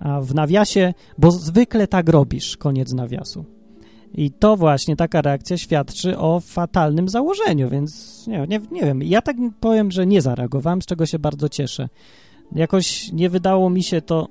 A 0.00 0.20
w 0.20 0.34
nawiasie, 0.34 0.94
bo 1.18 1.30
zwykle 1.30 1.86
tak 1.86 2.08
robisz, 2.08 2.56
koniec 2.56 2.92
nawiasu. 2.92 3.44
I 4.14 4.30
to 4.30 4.56
właśnie 4.56 4.96
taka 4.96 5.22
reakcja 5.22 5.58
świadczy 5.58 6.18
o 6.18 6.40
fatalnym 6.40 7.08
założeniu, 7.08 7.70
więc 7.70 8.24
nie, 8.26 8.46
nie, 8.48 8.60
nie 8.70 8.80
wiem. 8.80 9.02
Ja 9.02 9.22
tak 9.22 9.36
powiem, 9.60 9.90
że 9.90 10.06
nie 10.06 10.22
zareagowałem, 10.22 10.82
z 10.82 10.86
czego 10.86 11.06
się 11.06 11.18
bardzo 11.18 11.48
cieszę. 11.48 11.88
Jakoś 12.52 13.12
nie 13.12 13.30
wydało 13.30 13.70
mi 13.70 13.82
się 13.82 14.02
to 14.02 14.28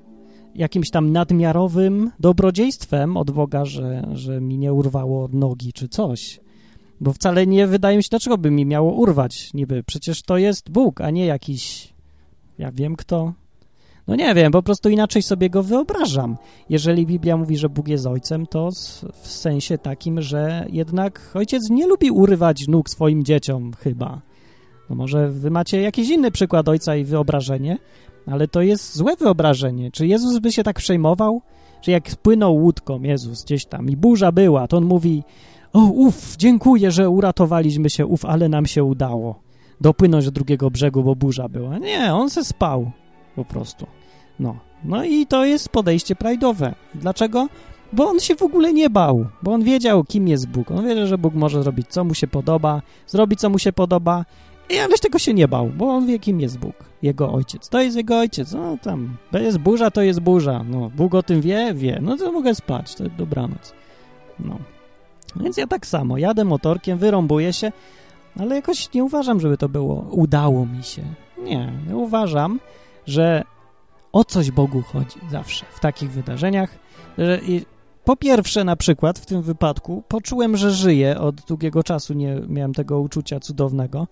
jakimś 0.56 0.90
tam 0.90 1.12
nadmiarowym 1.12 2.12
dobrodziejstwem 2.20 3.18
od 3.18 3.32
Boga, 3.32 3.66
że, 3.66 4.08
że 4.14 4.42
mi 4.42 4.58
nie 4.58 4.74
urwało 4.74 5.30
nogi 5.34 5.74
czy 5.74 5.90
coś. 5.90 6.40
Bo 7.02 7.14
wcale 7.14 7.48
nie 7.48 7.68
wydaje 7.68 7.98
mi 7.98 8.04
się, 8.04 8.10
dlaczego 8.10 8.38
by 8.38 8.52
mi 8.52 8.66
miało 8.66 8.94
urwać 8.94 9.54
niby. 9.54 9.84
Przecież 9.84 10.22
to 10.22 10.38
jest 10.38 10.70
Bóg, 10.70 11.02
a 11.02 11.10
nie 11.10 11.26
jakiś, 11.26 11.94
ja 12.58 12.72
wiem 12.72 12.96
kto. 12.96 13.34
No 14.08 14.16
nie 14.16 14.36
wiem, 14.36 14.52
po 14.52 14.64
prostu 14.64 14.90
inaczej 14.90 15.22
sobie 15.22 15.50
go 15.50 15.64
wyobrażam. 15.64 16.38
Jeżeli 16.70 17.06
Biblia 17.06 17.38
mówi, 17.38 17.58
że 17.58 17.70
Bóg 17.70 17.88
jest 17.88 18.06
ojcem, 18.06 18.48
to 18.48 18.70
w 19.22 19.28
sensie 19.28 19.78
takim, 19.78 20.22
że 20.22 20.66
jednak 20.70 21.32
ojciec 21.34 21.70
nie 21.70 21.88
lubi 21.88 22.12
urywać 22.12 22.68
nóg 22.68 22.90
swoim 22.90 23.24
dzieciom 23.24 23.74
chyba. 23.74 24.22
No 24.90 24.96
może 24.96 25.30
wy 25.30 25.52
macie 25.52 25.82
jakiś 25.82 26.10
inny 26.10 26.32
przykład 26.32 26.70
ojca 26.70 26.96
i 26.96 27.04
wyobrażenie, 27.04 27.78
ale 28.26 28.48
to 28.48 28.62
jest 28.62 28.96
złe 28.96 29.16
wyobrażenie. 29.16 29.92
Czy 29.92 30.08
Jezus 30.08 30.40
by 30.40 30.52
się 30.52 30.64
tak 30.64 30.76
przejmował, 30.76 31.42
że 31.82 31.92
jak 31.92 32.16
płynął 32.16 32.56
łódką 32.56 33.02
Jezus 33.02 33.44
gdzieś 33.44 33.66
tam 33.66 33.90
i 33.90 33.98
burza 33.98 34.32
była, 34.32 34.68
to 34.68 34.78
on 34.78 34.86
mówi 34.86 35.24
o, 35.74 35.80
uf, 35.80 36.36
dziękuję, 36.38 36.92
że 36.92 37.10
uratowaliśmy 37.10 37.90
się, 37.90 38.06
uf, 38.06 38.26
ale 38.26 38.50
nam 38.50 38.66
się 38.66 38.84
udało 38.84 39.48
dopłynąć 39.82 40.26
do 40.26 40.32
drugiego 40.32 40.72
brzegu, 40.72 41.04
bo 41.04 41.16
burza 41.16 41.50
była. 41.50 41.78
Nie, 41.78 42.14
on 42.14 42.30
se 42.30 42.44
spał 42.44 42.92
po 43.36 43.46
prostu. 43.46 43.88
No, 44.40 44.56
no 44.84 45.04
i 45.04 45.26
to 45.26 45.46
jest 45.46 45.70
podejście 45.70 46.16
prajdowe. 46.16 46.76
Dlaczego? 46.96 47.48
Bo 47.94 48.10
on 48.10 48.20
się 48.20 48.36
w 48.36 48.42
ogóle 48.42 48.74
nie 48.74 48.90
bał, 48.90 49.26
bo 49.44 49.54
on 49.54 49.64
wiedział, 49.64 50.04
kim 50.04 50.28
jest 50.28 50.48
Bóg. 50.48 50.72
On 50.72 50.88
wiedział, 50.88 51.08
że 51.08 51.18
Bóg 51.18 51.34
może 51.34 51.64
zrobić, 51.64 51.88
co 51.88 52.04
mu 52.04 52.14
się 52.14 52.28
podoba, 52.28 52.82
zrobić, 53.08 53.40
co 53.40 53.50
mu 53.50 53.60
się 53.60 53.74
podoba, 53.74 54.26
i 54.70 54.78
ależ 54.78 55.00
tego 55.00 55.20
się 55.20 55.34
nie 55.34 55.48
bał, 55.48 55.70
bo 55.78 55.90
on 55.90 56.06
wie, 56.06 56.20
kim 56.20 56.40
jest 56.40 56.60
Bóg, 56.60 56.76
jego 57.02 57.32
ojciec. 57.32 57.70
To 57.70 57.82
jest 57.82 57.98
jego 57.98 58.20
ojciec, 58.20 58.52
no 58.52 58.78
tam, 58.82 59.18
jest 59.34 59.58
burza, 59.58 59.92
to 59.92 60.02
jest 60.02 60.20
burza. 60.20 60.66
No, 60.70 60.90
Bóg 60.90 61.16
o 61.16 61.24
tym 61.24 61.42
wie? 61.42 61.74
Wie. 61.74 62.00
No 62.02 62.18
to 62.18 62.32
mogę 62.32 62.56
spać, 62.56 62.96
to 62.96 63.04
dobranoc. 63.18 63.74
No. 64.40 64.60
Więc 65.36 65.58
ja 65.58 65.68
tak 65.68 65.86
samo, 65.86 66.18
jadę 66.18 66.46
motorkiem, 66.46 66.98
wyrąbuję 66.98 67.54
się, 67.54 67.72
ale 68.40 68.56
jakoś 68.56 68.94
nie 68.94 69.04
uważam, 69.04 69.40
żeby 69.40 69.58
to 69.58 69.70
było, 69.70 69.96
udało 70.12 70.66
mi 70.66 70.84
się. 70.84 71.04
Nie, 71.44 71.74
uważam, 71.94 72.60
że 73.06 73.44
o 74.12 74.24
coś 74.24 74.52
Bogu 74.52 74.82
chodzi 74.82 75.20
zawsze 75.32 75.66
w 75.76 75.80
takich 75.80 76.12
wydarzeniach, 76.12 76.80
że 77.18 77.40
po 78.04 78.16
pierwsze 78.16 78.64
na 78.64 78.76
przykład 78.76 79.20
w 79.20 79.26
tym 79.26 79.42
wypadku 79.42 80.04
poczułem, 80.08 80.58
że 80.58 80.72
żyję, 80.72 81.20
od 81.20 81.42
długiego 81.42 81.84
czasu 81.84 82.14
nie 82.14 82.42
miałem 82.48 82.74
tego 82.74 83.00
uczucia 83.00 83.40
cudownego. 83.40 84.08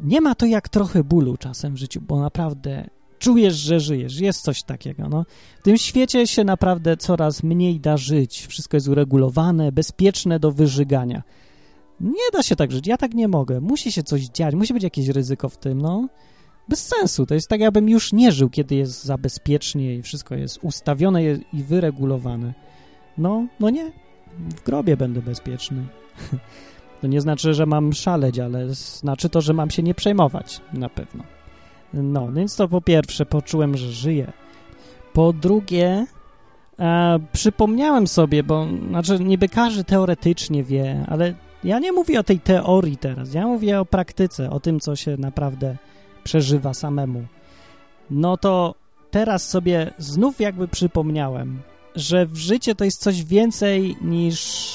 Nie 0.00 0.20
ma 0.20 0.34
to 0.34 0.46
jak 0.46 0.68
trochę 0.68 1.04
bólu 1.04 1.36
czasem 1.36 1.74
w 1.74 1.76
życiu, 1.76 2.00
bo 2.00 2.20
naprawdę 2.20 2.90
czujesz, 3.18 3.54
że 3.54 3.80
żyjesz, 3.80 4.20
jest 4.20 4.42
coś 4.42 4.62
takiego. 4.62 5.08
No. 5.08 5.24
W 5.60 5.62
tym 5.62 5.78
świecie 5.78 6.26
się 6.26 6.44
naprawdę 6.44 6.96
coraz 6.96 7.42
mniej 7.42 7.80
da 7.80 7.96
żyć, 7.96 8.46
wszystko 8.46 8.76
jest 8.76 8.88
uregulowane, 8.88 9.72
bezpieczne 9.72 10.40
do 10.40 10.52
wyżygania. 10.52 11.22
Nie 12.00 12.30
da 12.32 12.42
się 12.42 12.56
tak 12.56 12.72
żyć, 12.72 12.86
ja 12.86 12.96
tak 12.96 13.14
nie 13.14 13.28
mogę, 13.28 13.60
musi 13.60 13.92
się 13.92 14.02
coś 14.02 14.22
dziać, 14.22 14.54
musi 14.54 14.74
być 14.74 14.82
jakieś 14.82 15.08
ryzyko 15.08 15.48
w 15.48 15.56
tym, 15.56 15.82
no. 15.82 16.08
Bez 16.68 16.86
sensu, 16.86 17.26
to 17.26 17.34
jest 17.34 17.48
tak, 17.48 17.60
jakbym 17.60 17.88
już 17.88 18.12
nie 18.12 18.32
żył, 18.32 18.50
kiedy 18.50 18.74
jest 18.74 19.04
za 19.04 19.18
bezpiecznie 19.18 19.94
i 19.94 20.02
wszystko 20.02 20.34
jest 20.34 20.58
ustawione 20.62 21.22
i 21.34 21.62
wyregulowane. 21.62 22.54
No, 23.18 23.46
no 23.60 23.70
nie, 23.70 23.92
w 24.38 24.62
grobie 24.62 24.96
będę 24.96 25.22
bezpieczny. 25.22 25.86
To 27.00 27.06
nie 27.06 27.20
znaczy, 27.20 27.54
że 27.54 27.66
mam 27.66 27.92
szaleć, 27.92 28.38
ale 28.38 28.74
znaczy 28.74 29.28
to, 29.28 29.40
że 29.40 29.52
mam 29.52 29.70
się 29.70 29.82
nie 29.82 29.94
przejmować, 29.94 30.60
na 30.72 30.88
pewno. 30.88 31.37
No, 31.94 32.32
więc 32.32 32.56
to 32.56 32.68
po 32.68 32.80
pierwsze 32.80 33.26
poczułem, 33.26 33.76
że 33.76 33.92
żyję. 33.92 34.32
Po 35.12 35.32
drugie, 35.32 36.06
e, 36.78 37.18
przypomniałem 37.32 38.06
sobie, 38.06 38.42
bo 38.42 38.66
znaczy 38.88 39.20
niby 39.20 39.48
każdy 39.48 39.84
teoretycznie 39.84 40.64
wie, 40.64 41.04
ale 41.08 41.34
ja 41.64 41.78
nie 41.78 41.92
mówię 41.92 42.20
o 42.20 42.22
tej 42.22 42.40
teorii 42.40 42.96
teraz, 42.96 43.34
ja 43.34 43.46
mówię 43.46 43.80
o 43.80 43.84
praktyce, 43.84 44.50
o 44.50 44.60
tym, 44.60 44.80
co 44.80 44.96
się 44.96 45.16
naprawdę 45.16 45.76
przeżywa 46.24 46.74
samemu. 46.74 47.24
No 48.10 48.36
to 48.36 48.74
teraz 49.10 49.48
sobie 49.48 49.90
znów 49.98 50.40
jakby 50.40 50.68
przypomniałem, 50.68 51.62
że 51.94 52.26
w 52.26 52.36
życie 52.36 52.74
to 52.74 52.84
jest 52.84 53.02
coś 53.02 53.24
więcej 53.24 53.96
niż 54.00 54.68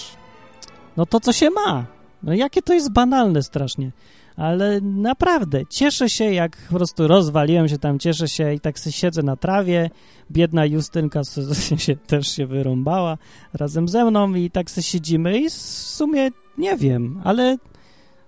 no 0.97 1.06
to, 1.06 1.19
co 1.19 1.34
się 1.34 1.49
ma. 1.49 1.86
No 2.23 2.34
jakie 2.34 2.62
to 2.62 2.73
jest 2.73 2.91
banalne 2.91 3.43
strasznie. 3.43 3.91
Ale 4.37 4.81
naprawdę, 4.81 5.61
cieszę 5.69 6.09
się, 6.09 6.33
jak 6.33 6.57
po 6.57 6.75
prostu 6.75 7.07
rozwaliłem 7.07 7.67
się 7.67 7.77
tam, 7.77 7.99
cieszę 7.99 8.27
się 8.27 8.53
i 8.53 8.59
tak 8.59 8.75
siedzę 8.89 9.23
na 9.23 9.35
trawie, 9.35 9.89
biedna 10.31 10.65
Justynka 10.65 11.21
się, 11.77 11.95
też 11.95 12.27
się 12.27 12.47
wyrąbała 12.47 13.17
razem 13.53 13.87
ze 13.87 14.05
mną 14.05 14.33
i 14.33 14.49
tak 14.49 14.71
sobie 14.71 14.83
siedzimy 14.83 15.39
i 15.39 15.49
w 15.49 15.53
sumie 15.53 16.29
nie 16.57 16.77
wiem, 16.77 17.21
ale 17.23 17.57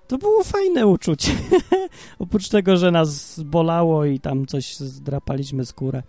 to 0.07 0.17
było 0.17 0.43
fajne 0.43 0.87
uczucie. 0.87 1.31
Oprócz 2.19 2.49
tego, 2.49 2.77
że 2.77 2.91
nas 2.91 3.39
bolało 3.39 4.05
i 4.05 4.19
tam 4.19 4.45
coś 4.45 4.77
zdrapaliśmy 4.77 5.65
skórę. 5.65 6.03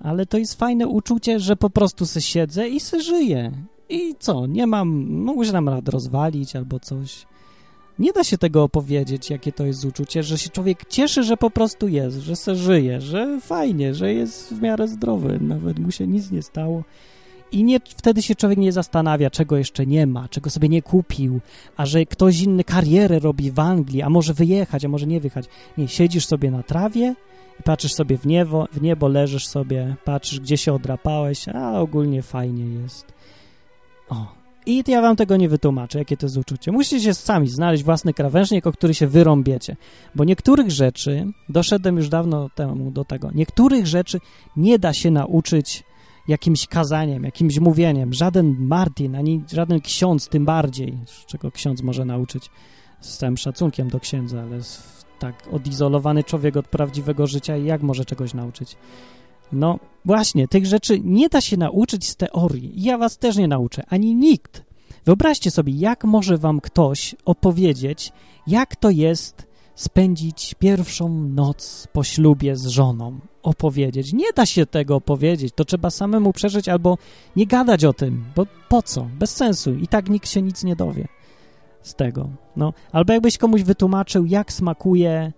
Ale 0.00 0.26
to 0.26 0.38
jest 0.38 0.54
fajne 0.54 0.86
uczucie, 0.86 1.40
że 1.40 1.56
po 1.56 1.70
prostu 1.70 2.06
se 2.06 2.20
siedzę 2.20 2.68
i 2.68 2.80
se 2.80 3.00
żyję. 3.00 3.52
I 3.88 4.14
co, 4.18 4.46
nie 4.46 4.66
mam, 4.66 4.88
mogę 5.10 5.46
się 5.46 5.52
tam 5.52 5.68
rad 5.68 5.88
rozwalić 5.88 6.56
albo 6.56 6.80
coś. 6.80 7.26
Nie 7.98 8.12
da 8.12 8.24
się 8.24 8.38
tego 8.38 8.62
opowiedzieć, 8.62 9.30
jakie 9.30 9.52
to 9.52 9.66
jest 9.66 9.84
uczucie, 9.84 10.22
że 10.22 10.38
się 10.38 10.50
człowiek 10.50 10.84
cieszy, 10.88 11.22
że 11.22 11.36
po 11.36 11.50
prostu 11.50 11.88
jest, 11.88 12.16
że 12.18 12.36
se 12.36 12.56
żyje, 12.56 13.00
że 13.00 13.40
fajnie, 13.40 13.94
że 13.94 14.14
jest 14.14 14.54
w 14.54 14.62
miarę 14.62 14.88
zdrowy, 14.88 15.38
nawet 15.40 15.78
mu 15.78 15.90
się 15.90 16.06
nic 16.06 16.30
nie 16.30 16.42
stało. 16.42 16.82
I 17.52 17.64
nie, 17.64 17.80
wtedy 17.80 18.22
się 18.22 18.34
człowiek 18.34 18.58
nie 18.58 18.72
zastanawia, 18.72 19.30
czego 19.30 19.56
jeszcze 19.56 19.86
nie 19.86 20.06
ma, 20.06 20.28
czego 20.28 20.50
sobie 20.50 20.68
nie 20.68 20.82
kupił, 20.82 21.40
a 21.76 21.86
że 21.86 22.06
ktoś 22.06 22.40
inny 22.40 22.64
karierę 22.64 23.18
robi 23.18 23.50
w 23.50 23.58
Anglii, 23.58 24.02
a 24.02 24.10
może 24.10 24.34
wyjechać, 24.34 24.84
a 24.84 24.88
może 24.88 25.06
nie 25.06 25.20
wyjechać. 25.20 25.46
Nie, 25.78 25.88
siedzisz 25.88 26.26
sobie 26.26 26.50
na 26.50 26.62
trawie 26.62 27.14
i 27.60 27.62
patrzysz 27.62 27.92
sobie 27.92 28.18
w 28.18 28.26
niebo, 28.26 28.68
w 28.72 28.82
niebo 28.82 29.08
leżysz 29.08 29.46
sobie, 29.46 29.96
patrzysz, 30.04 30.40
gdzie 30.40 30.56
się 30.56 30.72
odrapałeś, 30.72 31.48
a 31.48 31.80
ogólnie 31.80 32.22
fajnie 32.22 32.64
jest. 32.82 33.06
O, 34.08 34.37
i 34.66 34.84
ja 34.86 35.02
wam 35.02 35.16
tego 35.16 35.36
nie 35.36 35.48
wytłumaczę, 35.48 35.98
jakie 35.98 36.16
to 36.16 36.26
jest 36.26 36.36
uczucie. 36.36 36.72
Musicie 36.72 37.14
sami 37.14 37.48
znaleźć 37.48 37.84
własny 37.84 38.14
krawężnik, 38.14 38.66
o 38.66 38.72
który 38.72 38.94
się 38.94 39.06
wyrąbiecie. 39.06 39.76
Bo 40.14 40.24
niektórych 40.24 40.70
rzeczy, 40.70 41.26
doszedłem 41.48 41.96
już 41.96 42.08
dawno 42.08 42.50
temu 42.54 42.90
do 42.90 43.04
tego, 43.04 43.30
niektórych 43.34 43.86
rzeczy 43.86 44.20
nie 44.56 44.78
da 44.78 44.92
się 44.92 45.10
nauczyć 45.10 45.84
jakimś 46.28 46.66
kazaniem, 46.66 47.24
jakimś 47.24 47.58
mówieniem. 47.58 48.12
Żaden 48.12 48.56
Martin, 48.58 49.16
ani 49.16 49.42
żaden 49.52 49.80
ksiądz 49.80 50.28
tym 50.28 50.44
bardziej, 50.44 50.98
czego 51.26 51.50
ksiądz 51.50 51.82
może 51.82 52.04
nauczyć 52.04 52.50
z 53.00 53.18
całym 53.18 53.36
szacunkiem 53.36 53.88
do 53.88 54.00
księdza, 54.00 54.42
ale 54.42 54.58
tak 55.18 55.34
odizolowany 55.52 56.24
człowiek 56.24 56.56
od 56.56 56.68
prawdziwego 56.68 57.26
życia 57.26 57.56
i 57.56 57.64
jak 57.64 57.82
może 57.82 58.04
czegoś 58.04 58.34
nauczyć? 58.34 58.76
No 59.52 59.78
właśnie, 60.04 60.48
tych 60.48 60.66
rzeczy 60.66 61.00
nie 61.04 61.28
da 61.28 61.40
się 61.40 61.56
nauczyć 61.56 62.08
z 62.08 62.16
teorii. 62.16 62.72
Ja 62.76 62.98
was 62.98 63.18
też 63.18 63.36
nie 63.36 63.48
nauczę, 63.48 63.82
ani 63.88 64.14
nikt. 64.14 64.64
Wyobraźcie 65.04 65.50
sobie, 65.50 65.72
jak 65.72 66.04
może 66.04 66.38
wam 66.38 66.60
ktoś 66.60 67.14
opowiedzieć, 67.24 68.12
jak 68.46 68.76
to 68.76 68.90
jest 68.90 69.46
spędzić 69.74 70.54
pierwszą 70.58 71.08
noc 71.08 71.88
po 71.92 72.04
ślubie 72.04 72.56
z 72.56 72.66
żoną. 72.66 73.18
Opowiedzieć. 73.42 74.12
Nie 74.12 74.32
da 74.36 74.46
się 74.46 74.66
tego 74.66 74.96
opowiedzieć. 74.96 75.54
To 75.54 75.64
trzeba 75.64 75.90
samemu 75.90 76.32
przeżyć 76.32 76.68
albo 76.68 76.98
nie 77.36 77.46
gadać 77.46 77.84
o 77.84 77.92
tym, 77.92 78.24
bo 78.36 78.46
po 78.68 78.82
co? 78.82 79.08
Bez 79.18 79.36
sensu. 79.36 79.74
I 79.74 79.88
tak 79.88 80.08
nikt 80.08 80.28
się 80.28 80.42
nic 80.42 80.64
nie 80.64 80.76
dowie 80.76 81.08
z 81.82 81.94
tego. 81.94 82.28
No, 82.56 82.72
albo 82.92 83.12
jakbyś 83.12 83.38
komuś 83.38 83.62
wytłumaczył, 83.62 84.26
jak 84.26 84.52
smakuje 84.52 85.32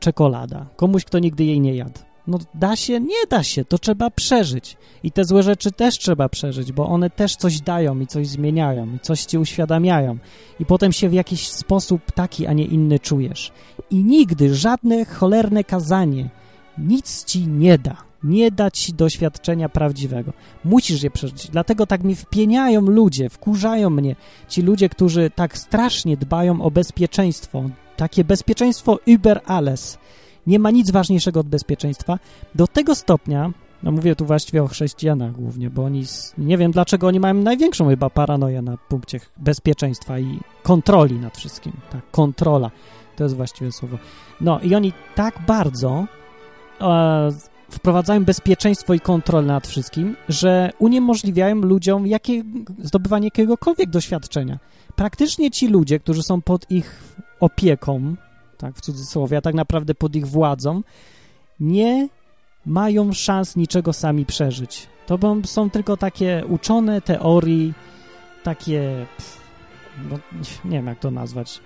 czekolada. 0.00 0.66
Komuś, 0.76 1.04
kto 1.04 1.18
nigdy 1.18 1.44
jej 1.44 1.60
nie 1.60 1.74
jadł. 1.74 2.00
No 2.26 2.38
da 2.54 2.76
się? 2.76 3.00
Nie 3.00 3.26
da 3.30 3.42
się, 3.42 3.64
to 3.64 3.78
trzeba 3.78 4.10
przeżyć. 4.10 4.76
I 5.02 5.12
te 5.12 5.24
złe 5.24 5.42
rzeczy 5.42 5.72
też 5.72 5.98
trzeba 5.98 6.28
przeżyć, 6.28 6.72
bo 6.72 6.88
one 6.88 7.10
też 7.10 7.36
coś 7.36 7.60
dają 7.60 8.00
i 8.00 8.06
coś 8.06 8.28
zmieniają 8.28 8.94
i 8.94 9.00
coś 9.00 9.24
ci 9.24 9.38
uświadamiają. 9.38 10.18
I 10.60 10.66
potem 10.66 10.92
się 10.92 11.08
w 11.08 11.12
jakiś 11.12 11.48
sposób 11.48 12.12
taki, 12.12 12.46
a 12.46 12.52
nie 12.52 12.64
inny 12.64 12.98
czujesz. 12.98 13.52
I 13.90 14.04
nigdy 14.04 14.54
żadne 14.54 15.04
cholerne 15.04 15.64
kazanie 15.64 16.28
nic 16.78 17.24
ci 17.24 17.46
nie 17.46 17.78
da. 17.78 17.96
Nie 18.22 18.50
da 18.50 18.70
ci 18.70 18.92
doświadczenia 18.92 19.68
prawdziwego. 19.68 20.32
Musisz 20.64 21.02
je 21.02 21.10
przeżyć. 21.10 21.48
Dlatego 21.48 21.86
tak 21.86 22.04
mi 22.04 22.14
wpieniają 22.14 22.80
ludzie, 22.80 23.28
wkurzają 23.30 23.90
mnie 23.90 24.16
ci 24.48 24.62
ludzie, 24.62 24.88
którzy 24.88 25.30
tak 25.34 25.58
strasznie 25.58 26.16
dbają 26.16 26.62
o 26.62 26.70
bezpieczeństwo. 26.70 27.62
Takie 27.96 28.24
bezpieczeństwo 28.24 28.98
über 29.06 29.40
alles 29.46 29.98
nie 30.46 30.58
ma 30.58 30.70
nic 30.70 30.90
ważniejszego 30.90 31.40
od 31.40 31.48
bezpieczeństwa. 31.48 32.18
Do 32.54 32.66
tego 32.66 32.94
stopnia, 32.94 33.52
No 33.84 33.92
mówię 33.92 34.16
tu 34.16 34.26
właściwie 34.26 34.62
o 34.62 34.66
chrześcijanach 34.66 35.32
głównie, 35.32 35.70
bo 35.70 35.84
oni, 35.84 36.04
nie 36.38 36.58
wiem 36.58 36.72
dlaczego 36.72 37.06
oni 37.06 37.20
mają 37.20 37.34
największą 37.34 37.88
chyba 37.88 38.10
paranoję 38.10 38.62
na 38.62 38.76
punkcie 38.76 39.20
bezpieczeństwa 39.36 40.18
i 40.18 40.40
kontroli 40.62 41.18
nad 41.18 41.36
wszystkim. 41.36 41.72
Tak, 41.90 42.10
kontrola. 42.10 42.70
To 43.16 43.24
jest 43.24 43.36
właściwe 43.36 43.72
słowo. 43.72 43.98
No 44.40 44.60
i 44.60 44.74
oni 44.74 44.92
tak 45.14 45.38
bardzo 45.46 46.06
e, 46.80 47.30
wprowadzają 47.70 48.24
bezpieczeństwo 48.24 48.94
i 48.94 49.00
kontrolę 49.00 49.46
nad 49.46 49.66
wszystkim, 49.66 50.16
że 50.28 50.70
uniemożliwiają 50.78 51.56
ludziom 51.56 52.06
jakie, 52.06 52.42
zdobywanie 52.78 53.26
jakiegokolwiek 53.26 53.90
doświadczenia. 53.90 54.58
Praktycznie 54.96 55.50
ci 55.50 55.68
ludzie, 55.68 56.00
którzy 56.00 56.22
są 56.22 56.42
pod 56.42 56.70
ich 56.70 57.16
opieką, 57.40 58.16
tak 58.64 58.76
w 58.76 58.80
cudzysłowie, 58.80 59.36
a 59.36 59.40
tak 59.40 59.54
naprawdę 59.54 59.94
pod 59.94 60.16
ich 60.16 60.26
władzą, 60.26 60.82
nie 61.60 62.08
mają 62.66 63.12
szans 63.12 63.56
niczego 63.56 63.92
sami 63.92 64.26
przeżyć. 64.26 64.86
To 65.06 65.18
są 65.44 65.70
tylko 65.70 65.96
takie 65.96 66.44
uczone 66.48 67.00
teorii, 67.00 67.74
takie. 68.42 69.06
Pff, 69.16 69.40
no, 70.10 70.18
nie 70.64 70.76
wiem, 70.76 70.86
jak 70.86 70.98
to 70.98 71.10
nazwać. 71.10 71.60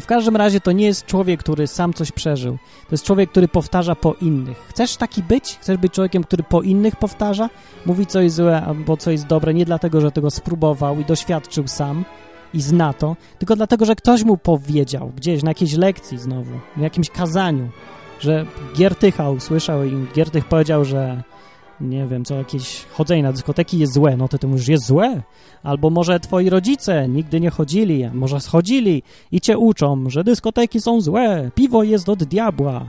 W 0.00 0.06
każdym 0.06 0.36
razie 0.36 0.60
to 0.60 0.72
nie 0.72 0.86
jest 0.86 1.06
człowiek, 1.06 1.40
który 1.40 1.66
sam 1.66 1.94
coś 1.94 2.12
przeżył. 2.12 2.58
To 2.82 2.88
jest 2.90 3.04
człowiek, 3.04 3.30
który 3.30 3.48
powtarza 3.48 3.94
po 3.94 4.14
innych. 4.14 4.58
Chcesz 4.68 4.96
taki 4.96 5.22
być? 5.22 5.58
Chcesz 5.60 5.76
być 5.76 5.92
człowiekiem, 5.92 6.24
który 6.24 6.42
po 6.42 6.62
innych 6.62 6.96
powtarza? 6.96 7.50
Mówi 7.86 8.06
co 8.06 8.20
jest 8.20 8.36
złe 8.36 8.62
albo 8.62 8.96
co 8.96 9.10
jest 9.10 9.26
dobre, 9.26 9.54
nie 9.54 9.64
dlatego, 9.64 10.00
że 10.00 10.12
tego 10.12 10.30
spróbował 10.30 11.00
i 11.00 11.04
doświadczył 11.04 11.68
sam 11.68 12.04
i 12.54 12.60
zna 12.60 12.92
to, 12.92 13.16
tylko 13.38 13.56
dlatego, 13.56 13.84
że 13.84 13.94
ktoś 13.94 14.24
mu 14.24 14.36
powiedział 14.36 15.12
gdzieś 15.16 15.42
na 15.42 15.50
jakiejś 15.50 15.72
lekcji 15.72 16.18
znowu, 16.18 16.52
w 16.76 16.80
jakimś 16.80 17.10
kazaniu, 17.10 17.68
że 18.20 18.46
Giertycha 18.76 19.30
usłyszał 19.30 19.84
i 19.84 20.06
Giertych 20.14 20.44
powiedział, 20.44 20.84
że 20.84 21.22
nie 21.80 22.06
wiem, 22.06 22.24
co 22.24 22.34
jakieś 22.34 22.84
chodzenie 22.84 23.22
na 23.22 23.32
dyskoteki 23.32 23.78
jest 23.78 23.92
złe, 23.92 24.16
no 24.16 24.28
to 24.28 24.38
ty 24.38 24.46
mówisz, 24.46 24.68
jest 24.68 24.86
złe. 24.86 25.22
Albo 25.62 25.90
może 25.90 26.20
twoi 26.20 26.50
rodzice 26.50 27.08
nigdy 27.08 27.40
nie 27.40 27.50
chodzili, 27.50 28.10
może 28.14 28.40
schodzili 28.40 29.02
i 29.32 29.40
cię 29.40 29.58
uczą, 29.58 30.10
że 30.10 30.24
dyskoteki 30.24 30.80
są 30.80 31.00
złe, 31.00 31.50
piwo 31.54 31.82
jest 31.82 32.08
od 32.08 32.24
diabła. 32.24 32.86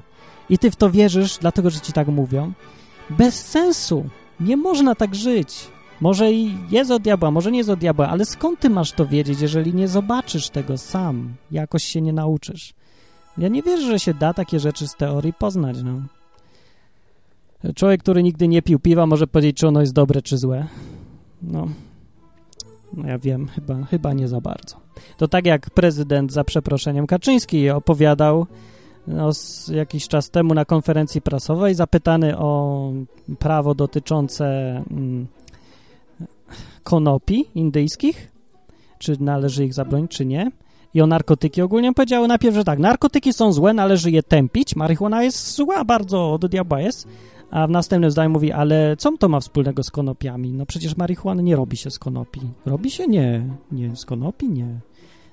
I 0.50 0.58
ty 0.58 0.72
w 0.72 0.76
to 0.76 0.90
wierzysz, 0.90 1.38
dlatego, 1.38 1.70
że 1.70 1.80
ci 1.80 1.94
tak 1.94 2.08
mówią. 2.08 2.52
Bez 3.10 3.46
sensu. 3.46 4.06
Nie 4.40 4.58
można 4.58 4.96
tak 4.96 5.16
żyć. 5.16 5.68
Może 6.02 6.32
i 6.32 6.58
jest 6.72 6.92
od 6.92 7.02
diabła, 7.02 7.32
może 7.32 7.52
nie 7.52 7.58
jest 7.58 7.70
od 7.70 7.80
diabła, 7.80 8.08
ale 8.08 8.26
skąd 8.26 8.60
ty 8.60 8.70
masz 8.70 8.92
to 8.92 9.06
wiedzieć, 9.06 9.42
jeżeli 9.42 9.74
nie 9.74 9.88
zobaczysz 9.88 10.50
tego 10.50 10.78
sam, 10.78 11.34
jakoś 11.52 11.84
się 11.84 12.02
nie 12.02 12.14
nauczysz? 12.14 12.74
Ja 13.38 13.48
nie 13.48 13.64
wierzę, 13.64 13.88
że 13.88 14.00
się 14.00 14.14
da 14.14 14.34
takie 14.34 14.60
rzeczy 14.60 14.88
z 14.88 14.96
teorii 14.96 15.34
poznać, 15.34 15.78
no. 15.84 16.02
Człowiek, 17.76 18.02
który 18.02 18.24
nigdy 18.24 18.48
nie 18.48 18.62
pił 18.62 18.80
piwa, 18.80 19.06
może 19.06 19.28
powiedzieć, 19.28 19.58
czy 19.58 19.68
ono 19.68 19.82
jest 19.82 19.94
dobre, 19.94 20.22
czy 20.22 20.38
złe. 20.38 20.68
No, 21.42 21.68
no 22.94 23.08
ja 23.08 23.20
wiem, 23.20 23.48
chyba, 23.48 23.84
chyba 23.86 24.14
nie 24.14 24.28
za 24.28 24.42
bardzo. 24.42 24.78
To 25.18 25.28
tak 25.28 25.46
jak 25.46 25.70
prezydent, 25.70 26.34
za 26.34 26.44
przeproszeniem, 26.44 27.08
Kaczyński 27.08 27.70
opowiadał 27.70 28.48
no, 29.08 29.30
jakiś 29.72 30.08
czas 30.08 30.30
temu 30.30 30.54
na 30.54 30.66
konferencji 30.66 31.22
prasowej, 31.22 31.76
zapytany 31.76 32.38
o 32.38 32.92
prawo 33.40 33.76
dotyczące 33.76 34.46
mm, 34.92 35.28
konopi 36.84 37.46
indyjskich, 37.56 38.32
czy 38.98 39.18
należy 39.20 39.66
ich 39.66 39.74
zabronić, 39.74 40.12
czy 40.12 40.26
nie. 40.26 40.52
I 40.94 41.02
o 41.02 41.08
narkotyki 41.08 41.62
ogólnie 41.62 41.94
powiedział 41.94 42.28
najpierw, 42.28 42.56
że 42.56 42.64
tak, 42.64 42.80
narkotyki 42.80 43.34
są 43.34 43.54
złe, 43.54 43.74
należy 43.74 44.12
je 44.12 44.24
tępić, 44.24 44.76
marihuana 44.76 45.24
jest 45.24 45.56
zła 45.56 45.86
bardzo, 45.86 46.34
od 46.34 46.46
diabła 46.46 46.82
jest, 46.82 47.08
a 47.52 47.68
w 47.68 47.70
następnym 47.70 48.12
zdaniu 48.12 48.30
mówi, 48.30 48.52
ale 48.52 48.98
co 48.98 49.18
to 49.18 49.30
ma 49.30 49.40
wspólnego 49.40 49.84
z 49.84 49.92
konopiami? 49.92 50.54
No 50.54 50.66
przecież 50.66 50.98
marihuany 50.98 51.44
nie 51.44 51.56
robi 51.56 51.78
się 51.78 51.92
z 51.92 52.00
konopi. 52.00 52.42
Robi 52.66 52.92
się? 52.92 53.08
Nie. 53.08 53.44
Nie, 53.72 53.96
z 53.96 54.06
konopi? 54.06 54.50
Nie. 54.50 54.80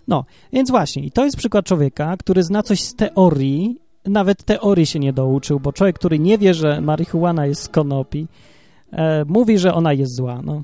No, 0.09 0.25
więc 0.53 0.71
właśnie, 0.71 1.03
i 1.03 1.11
to 1.11 1.25
jest 1.25 1.37
przykład 1.37 1.65
człowieka, 1.65 2.17
który 2.17 2.43
zna 2.43 2.63
coś 2.63 2.81
z 2.81 2.95
teorii, 2.95 3.81
nawet 4.05 4.45
teorii 4.45 4.87
się 4.87 4.99
nie 4.99 5.13
douczył, 5.13 5.61
bo 5.61 5.73
człowiek, 5.73 5.97
który 5.99 6.19
nie 6.19 6.39
wie, 6.39 6.55
że 6.55 6.81
marihuana 6.81 7.47
jest 7.47 7.63
z 7.63 7.69
konopi, 7.69 8.27
e, 8.93 9.25
mówi, 9.25 9.59
że 9.59 9.75
ona 9.75 9.93
jest 9.93 10.15
zła. 10.15 10.43
No. 10.45 10.63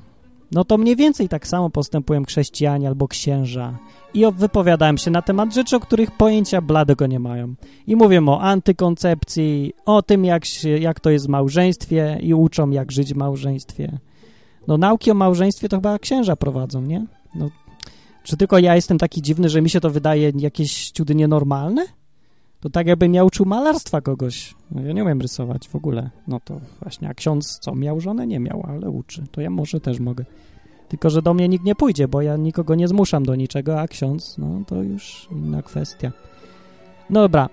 No 0.53 0.63
to 0.65 0.77
mniej 0.77 0.95
więcej 0.95 1.29
tak 1.29 1.47
samo 1.47 1.69
postępują 1.69 2.23
chrześcijanie 2.23 2.87
albo 2.87 3.07
księża. 3.07 3.77
I 4.13 4.23
wypowiadałem 4.31 4.97
się 4.97 5.11
na 5.11 5.21
temat 5.21 5.53
rzeczy, 5.53 5.75
o 5.75 5.79
których 5.79 6.11
pojęcia 6.11 6.61
bladego 6.61 7.07
nie 7.07 7.19
mają. 7.19 7.53
I 7.87 7.95
mówię 7.95 8.25
o 8.27 8.41
antykoncepcji, 8.41 9.73
o 9.85 10.01
tym, 10.01 10.25
jak, 10.25 10.45
się, 10.45 10.69
jak 10.69 10.99
to 10.99 11.09
jest 11.09 11.25
w 11.25 11.29
małżeństwie 11.29 12.17
i 12.21 12.33
uczą, 12.33 12.69
jak 12.69 12.91
żyć 12.91 13.13
w 13.13 13.17
małżeństwie. 13.17 13.99
No 14.67 14.77
nauki 14.77 15.11
o 15.11 15.13
małżeństwie 15.13 15.69
to 15.69 15.77
chyba 15.77 15.99
księża 15.99 16.35
prowadzą, 16.35 16.81
nie? 16.81 17.05
No, 17.35 17.49
czy 18.23 18.37
tylko 18.37 18.59
ja 18.59 18.75
jestem 18.75 18.97
taki 18.97 19.21
dziwny, 19.21 19.49
że 19.49 19.61
mi 19.61 19.69
się 19.69 19.79
to 19.79 19.89
wydaje 19.89 20.31
jakieś 20.35 20.91
ciudy 20.91 21.15
nienormalne? 21.15 21.85
To 22.63 22.69
tak 22.69 22.87
jakbym 22.87 23.13
ja 23.13 23.23
uczył 23.23 23.45
malarstwa 23.45 24.01
kogoś. 24.01 24.55
Ja 24.75 24.91
nie 24.93 25.03
umiem 25.03 25.21
rysować 25.21 25.67
w 25.67 25.75
ogóle. 25.75 26.09
No 26.27 26.39
to 26.39 26.61
właśnie, 26.81 27.09
a 27.09 27.13
ksiądz 27.13 27.59
co, 27.59 27.75
miał 27.75 28.01
żonę? 28.01 28.27
Nie 28.27 28.39
miał, 28.39 28.63
ale 28.67 28.89
uczy. 28.89 29.23
To 29.31 29.41
ja 29.41 29.49
może 29.49 29.79
też 29.79 29.99
mogę. 29.99 30.25
Tylko, 30.89 31.09
że 31.09 31.21
do 31.21 31.33
mnie 31.33 31.49
nikt 31.49 31.65
nie 31.65 31.75
pójdzie, 31.75 32.07
bo 32.07 32.21
ja 32.21 32.37
nikogo 32.37 32.75
nie 32.75 32.87
zmuszam 32.87 33.23
do 33.23 33.35
niczego, 33.35 33.81
a 33.81 33.87
ksiądz, 33.87 34.37
no 34.37 34.63
to 34.67 34.83
już 34.83 35.27
inna 35.31 35.61
kwestia. 35.61 36.11
No 37.09 37.21
dobra, 37.21 37.49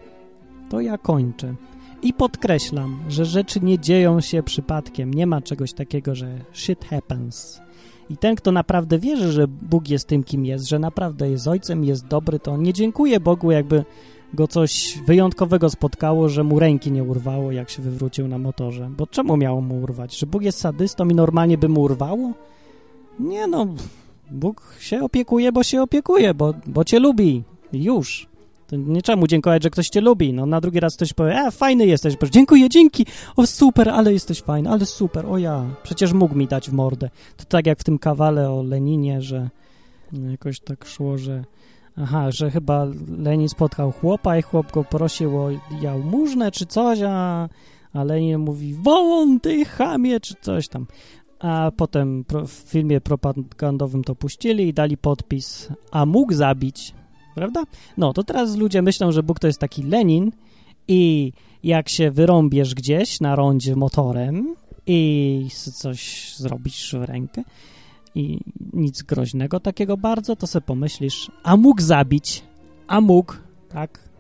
to 0.69 0.81
ja 0.81 0.99
kończę. 0.99 1.55
I 2.03 2.13
podkreślam, 2.13 3.01
że 3.09 3.25
rzeczy 3.25 3.61
nie 3.61 3.79
dzieją 3.79 4.21
się 4.21 4.43
przypadkiem. 4.43 5.15
Nie 5.15 5.27
ma 5.27 5.41
czegoś 5.41 5.73
takiego, 5.73 6.15
że 6.15 6.39
shit 6.53 6.85
happens. 6.85 7.61
I 8.11 8.17
ten, 8.17 8.37
kto 8.37 8.53
naprawdę 8.53 8.99
wierzy, 8.99 9.33
że 9.33 9.49
Bóg 9.49 9.89
jest 9.89 10.09
tym, 10.09 10.25
kim 10.25 10.47
jest, 10.47 10.69
że 10.69 10.79
naprawdę 10.79 11.31
jest 11.31 11.49
ojcem, 11.49 11.85
jest 11.85 12.07
dobry, 12.07 12.39
to 12.39 12.53
on 12.53 12.63
nie 12.63 12.73
dziękuje 12.73 13.21
Bogu, 13.21 13.51
jakby 13.51 13.85
go 14.35 14.49
coś 14.49 14.99
wyjątkowego 15.07 15.71
spotkało, 15.71 16.29
że 16.29 16.45
mu 16.45 16.59
ręki 16.59 16.93
nie 16.93 17.05
urwało, 17.05 17.53
jak 17.53 17.71
się 17.71 17.83
wywrócił 17.83 18.29
na 18.29 18.39
motorze. 18.39 18.91
Bo 18.97 19.07
czemu 19.07 19.37
miało 19.37 19.61
mu 19.61 19.81
urwać? 19.83 20.19
Że 20.19 20.27
Bóg 20.27 20.43
jest 20.43 20.59
sadystą 20.59 21.09
i 21.09 21.15
normalnie 21.15 21.59
by 21.59 21.69
mu 21.69 21.81
urwało? 21.81 22.33
Nie 23.19 23.47
no, 23.47 23.67
Bóg 24.31 24.75
się 24.79 25.05
opiekuje, 25.05 25.53
bo 25.53 25.63
się 25.63 25.83
opiekuje, 25.83 26.35
bo, 26.35 26.55
bo 26.67 26.85
cię 26.85 26.99
lubi. 26.99 27.43
Już. 27.73 28.31
To 28.67 28.77
nie 28.77 29.03
czemu 29.03 29.27
dziękować, 29.27 29.63
że 29.63 29.71
ktoś 29.71 29.89
cię 29.89 30.01
lubi. 30.01 30.33
No 30.33 30.47
na 30.47 30.61
drugi 30.61 30.81
raz 30.81 30.97
ktoś 30.97 31.13
powie, 31.13 31.35
e, 31.35 31.51
fajny 31.51 31.87
jesteś. 31.87 32.17
Boże, 32.17 32.33
dziękuję, 32.33 32.69
dzięki. 32.69 33.07
O, 33.37 33.47
super, 33.47 33.89
ale 33.89 34.13
jesteś 34.13 34.43
fajny, 34.43 34.71
ale 34.71 34.87
super. 34.87 35.27
O 35.27 35.39
ja, 35.39 35.65
przecież 35.83 36.13
mógł 36.13 36.35
mi 36.35 36.47
dać 36.47 36.71
w 36.71 36.73
mordę. 36.73 37.11
To 37.37 37.45
tak 37.45 37.67
jak 37.67 37.79
w 37.79 37.85
tym 37.85 37.99
kawale 37.99 38.51
o 38.51 38.63
Leninie, 38.63 39.23
że 39.23 39.51
jakoś 40.31 40.61
tak 40.61 40.85
szło, 40.85 41.19
że 41.19 41.45
aha, 41.97 42.31
że 42.31 42.51
chyba 42.51 42.87
Lenin 43.19 43.49
spotkał 43.49 43.93
chłopa 43.93 44.39
i 44.39 44.43
chłop 44.43 44.73
go 44.73 44.85
prosił 44.85 45.39
o 45.39 45.49
jałmużnę 45.81 46.51
czy 46.51 46.67
coś, 46.67 46.99
a, 47.07 47.49
a 47.93 48.05
Lenin 48.05 48.39
mówi, 48.39 48.75
wołon 48.75 49.41
ty 49.41 49.65
chamie, 49.65 50.21
czy 50.21 50.35
coś 50.41 50.69
tam. 50.69 50.87
A 51.39 51.71
potem 51.77 52.25
w 52.47 52.51
filmie 52.51 53.01
propagandowym 53.01 54.05
to 54.05 54.15
puścili 54.15 54.69
i 54.69 54.75
dali 54.75 54.97
podpis, 54.97 55.69
a 55.91 56.07
mógł 56.07 56.35
zabić, 56.35 56.95
prawda? 57.35 57.65
No, 57.97 58.13
to 58.13 58.25
teraz 58.25 58.57
ludzie 58.57 58.83
myślą, 58.83 59.13
że 59.13 59.23
Bóg 59.23 59.39
to 59.39 59.47
jest 59.47 59.59
taki 59.59 59.83
Lenin 59.83 60.33
i 60.89 61.33
jak 61.65 61.89
się 61.89 62.11
wyrąbiesz 62.11 62.75
gdzieś 62.75 63.21
na 63.21 63.37
rondzie 63.37 63.77
motorem 63.77 64.55
i 64.87 65.49
coś 65.75 66.35
zrobisz 66.37 66.95
w 66.95 67.05
rękę 67.05 67.43
i 68.15 68.41
nic 68.73 69.03
groźnego 69.03 69.61
takiego 69.61 69.97
bardzo, 69.97 70.37
to 70.37 70.47
sobie 70.47 70.67
pomyślisz, 70.67 71.31
a 71.43 71.57
mógł 71.57 71.83
zabić, 71.83 72.43
a 72.87 73.01
mógł, 73.01 73.35
tak? 73.69 74.11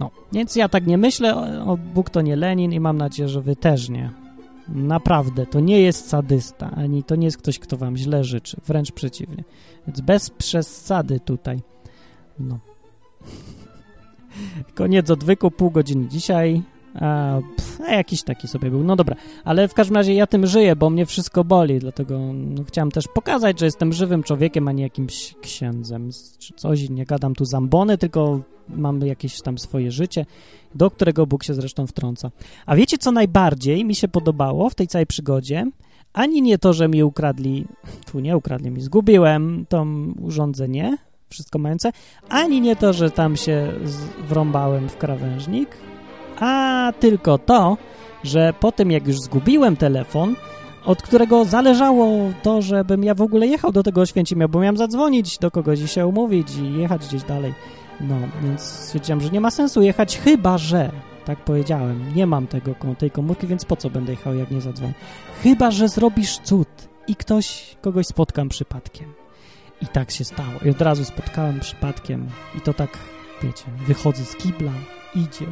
No, 0.00 0.10
więc 0.32 0.56
ja 0.56 0.68
tak 0.68 0.86
nie 0.86 0.98
myślę, 0.98 1.36
o, 1.36 1.72
o 1.72 1.76
Bóg 1.76 2.10
to 2.10 2.20
nie 2.20 2.36
Lenin 2.36 2.72
i 2.72 2.80
mam 2.80 2.98
nadzieję, 2.98 3.28
że 3.28 3.40
wy 3.40 3.56
też 3.56 3.88
nie. 3.88 4.10
Naprawdę, 4.68 5.46
to 5.46 5.60
nie 5.60 5.80
jest 5.80 6.08
sadysta, 6.08 6.70
ani 6.70 7.02
to 7.04 7.16
nie 7.16 7.26
jest 7.26 7.38
ktoś, 7.38 7.58
kto 7.58 7.76
wam 7.76 7.96
źle 7.96 8.24
życzy, 8.24 8.56
wręcz 8.66 8.92
przeciwnie. 8.92 9.44
Więc 9.86 10.00
bez 10.00 10.30
przesady 10.30 11.20
tutaj. 11.20 11.62
No. 12.38 12.58
Koniec 14.74 15.10
odwyku, 15.10 15.50
pół 15.50 15.70
godziny 15.70 16.08
dzisiaj. 16.08 16.62
A, 16.94 17.38
pff, 17.56 17.80
a 17.80 17.92
jakiś 17.92 18.22
taki 18.22 18.48
sobie 18.48 18.70
był. 18.70 18.84
No 18.84 18.96
dobra, 18.96 19.16
ale 19.44 19.68
w 19.68 19.74
każdym 19.74 19.96
razie 19.96 20.14
ja 20.14 20.26
tym 20.26 20.46
żyję, 20.46 20.76
bo 20.76 20.90
mnie 20.90 21.06
wszystko 21.06 21.44
boli, 21.44 21.78
dlatego 21.78 22.18
no, 22.34 22.64
chciałem 22.64 22.90
też 22.90 23.08
pokazać, 23.08 23.60
że 23.60 23.64
jestem 23.64 23.92
żywym 23.92 24.22
człowiekiem, 24.22 24.68
a 24.68 24.72
nie 24.72 24.82
jakimś 24.82 25.34
księdzem 25.42 26.10
czy 26.38 26.54
coś. 26.54 26.90
Nie 26.90 27.04
gadam 27.04 27.34
tu 27.34 27.44
zambony, 27.44 27.98
tylko 27.98 28.40
mam 28.68 29.00
jakieś 29.00 29.42
tam 29.42 29.58
swoje 29.58 29.90
życie, 29.90 30.26
do 30.74 30.90
którego 30.90 31.26
Bóg 31.26 31.44
się 31.44 31.54
zresztą 31.54 31.86
wtrąca. 31.86 32.30
A 32.66 32.76
wiecie, 32.76 32.98
co 32.98 33.12
najbardziej 33.12 33.84
mi 33.84 33.94
się 33.94 34.08
podobało 34.08 34.70
w 34.70 34.74
tej 34.74 34.86
całej 34.86 35.06
przygodzie? 35.06 35.66
Ani 36.12 36.42
nie 36.42 36.58
to, 36.58 36.72
że 36.72 36.88
mi 36.88 37.02
ukradli, 37.02 37.66
tu 38.12 38.20
nie 38.20 38.36
ukradli 38.36 38.70
mi, 38.70 38.80
zgubiłem 38.80 39.66
to 39.68 39.86
urządzenie, 40.20 40.96
wszystko 41.28 41.58
mające, 41.58 41.92
ani 42.28 42.60
nie 42.60 42.76
to, 42.76 42.92
że 42.92 43.10
tam 43.10 43.36
się 43.36 43.72
wrąbałem 44.28 44.88
w 44.88 44.96
krawężnik, 44.96 45.68
a 46.40 46.92
tylko 47.00 47.38
to, 47.38 47.76
że 48.24 48.54
po 48.60 48.72
tym 48.72 48.90
jak 48.90 49.06
już 49.06 49.20
zgubiłem 49.20 49.76
telefon, 49.76 50.34
od 50.84 51.02
którego 51.02 51.44
zależało 51.44 52.32
to, 52.42 52.62
żebym 52.62 53.04
ja 53.04 53.14
w 53.14 53.22
ogóle 53.22 53.46
jechał 53.46 53.72
do 53.72 53.82
tego 53.82 54.00
Oświęcimia, 54.00 54.48
bo 54.48 54.60
miałem 54.60 54.76
zadzwonić 54.76 55.38
do 55.38 55.50
kogoś 55.50 55.80
i 55.80 55.88
się 55.88 56.06
umówić 56.06 56.56
i 56.56 56.72
jechać 56.72 57.06
gdzieś 57.06 57.22
dalej. 57.22 57.54
No, 58.00 58.14
więc 58.42 58.60
stwierdziłem, 58.60 59.20
że 59.20 59.30
nie 59.30 59.40
ma 59.40 59.50
sensu 59.50 59.82
jechać, 59.82 60.18
chyba 60.18 60.58
że, 60.58 60.90
tak 61.24 61.38
powiedziałem, 61.38 62.14
nie 62.16 62.26
mam 62.26 62.46
tego, 62.46 62.74
tej 62.98 63.10
komórki, 63.10 63.46
więc 63.46 63.64
po 63.64 63.76
co 63.76 63.90
będę 63.90 64.12
jechał, 64.12 64.34
jak 64.34 64.50
nie 64.50 64.60
zadzwonię? 64.60 64.94
Chyba, 65.42 65.70
że 65.70 65.88
zrobisz 65.88 66.38
cud 66.38 66.68
i 67.08 67.16
ktoś, 67.16 67.76
kogoś 67.80 68.06
spotkam 68.06 68.48
przypadkiem. 68.48 69.12
I 69.82 69.86
tak 69.86 70.10
się 70.10 70.24
stało. 70.24 70.52
I 70.64 70.70
od 70.70 70.82
razu 70.82 71.04
spotkałem 71.04 71.60
przypadkiem 71.60 72.28
i 72.58 72.60
to 72.60 72.74
tak, 72.74 72.98
wiecie, 73.42 73.64
wychodzę 73.86 74.24
z 74.24 74.36
kibla, 74.36 74.72
idzie. 75.14 75.46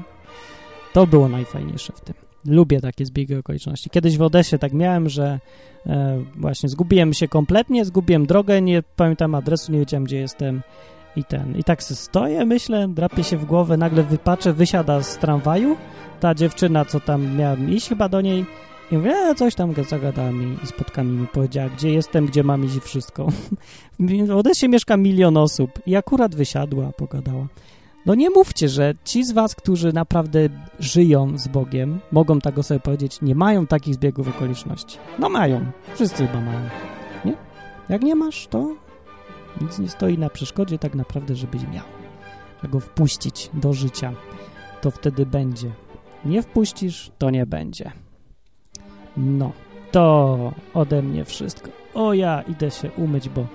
To 0.92 1.06
było 1.06 1.28
najfajniejsze 1.28 1.92
w 1.92 2.00
tym. 2.00 2.14
Lubię 2.46 2.80
takie 2.80 3.06
zbiegi 3.06 3.34
okoliczności. 3.34 3.90
Kiedyś 3.90 4.18
w 4.18 4.22
Odesie 4.22 4.58
tak 4.58 4.72
miałem, 4.72 5.08
że 5.08 5.40
e, 5.86 6.24
właśnie 6.36 6.68
zgubiłem 6.68 7.14
się 7.14 7.28
kompletnie, 7.28 7.84
zgubiłem 7.84 8.26
drogę, 8.26 8.62
nie 8.62 8.82
pamiętam 8.96 9.34
adresu, 9.34 9.72
nie 9.72 9.78
wiedziałem, 9.78 10.04
gdzie 10.04 10.18
jestem 10.18 10.62
i 11.16 11.24
ten. 11.24 11.58
I 11.58 11.64
tak 11.64 11.82
se 11.82 11.96
stoję, 11.96 12.44
myślę, 12.44 12.88
drapię 12.88 13.24
się 13.24 13.36
w 13.36 13.44
głowę, 13.44 13.76
nagle 13.76 14.02
wypaczę, 14.02 14.52
wysiada 14.52 15.02
z 15.02 15.18
tramwaju 15.18 15.76
ta 16.20 16.34
dziewczyna, 16.34 16.84
co 16.84 17.00
tam 17.00 17.36
miałem 17.36 17.70
iść 17.70 17.88
chyba 17.88 18.08
do 18.08 18.20
niej 18.20 18.44
i 18.92 18.96
mówię, 18.96 19.10
e, 19.10 19.34
coś 19.34 19.54
tam 19.54 19.74
zagadała 19.88 20.32
mi 20.32 20.56
i 20.64 20.66
spotkami 20.66 21.18
mi 21.20 21.26
powiedziała, 21.26 21.68
gdzie 21.68 21.90
jestem, 21.90 22.26
gdzie 22.26 22.42
mam 22.42 22.64
iść 22.64 22.78
wszystko. 22.78 23.26
w 24.26 24.30
Odesie 24.30 24.68
mieszka 24.68 24.96
milion 24.96 25.36
osób 25.36 25.70
i 25.86 25.96
akurat 25.96 26.34
wysiadła, 26.34 26.92
pogadała. 26.92 27.46
No 28.06 28.14
nie 28.14 28.30
mówcie, 28.30 28.68
że 28.68 28.94
ci 29.04 29.24
z 29.24 29.32
was, 29.32 29.54
którzy 29.54 29.92
naprawdę 29.92 30.48
żyją 30.78 31.38
z 31.38 31.48
Bogiem, 31.48 32.00
mogą 32.12 32.38
tak 32.38 32.58
o 32.58 32.62
sobie 32.62 32.80
powiedzieć, 32.80 33.22
nie 33.22 33.34
mają 33.34 33.66
takich 33.66 33.94
zbiegów 33.94 34.28
okoliczności. 34.28 34.98
No 35.18 35.28
mają. 35.28 35.66
Wszyscy 35.94 36.26
chyba 36.26 36.40
mają. 36.40 36.60
Nie? 37.24 37.34
Jak 37.88 38.02
nie 38.02 38.14
masz, 38.14 38.46
to 38.46 38.76
nic 39.60 39.78
nie 39.78 39.88
stoi 39.88 40.18
na 40.18 40.30
przeszkodzie 40.30 40.78
tak 40.78 40.94
naprawdę, 40.94 41.34
żebyś 41.34 41.62
miał. 41.62 41.84
Trzeba 42.58 42.72
go 42.72 42.80
wpuścić 42.80 43.50
do 43.54 43.72
życia. 43.72 44.12
To 44.80 44.90
wtedy 44.90 45.26
będzie. 45.26 45.70
Nie 46.24 46.42
wpuścisz, 46.42 47.10
to 47.18 47.30
nie 47.30 47.46
będzie. 47.46 47.92
No, 49.16 49.52
to 49.92 50.52
ode 50.74 51.02
mnie 51.02 51.24
wszystko. 51.24 51.70
O 51.94 52.14
ja 52.14 52.42
idę 52.42 52.70
się 52.70 52.90
umyć, 52.90 53.28
bo 53.28 53.46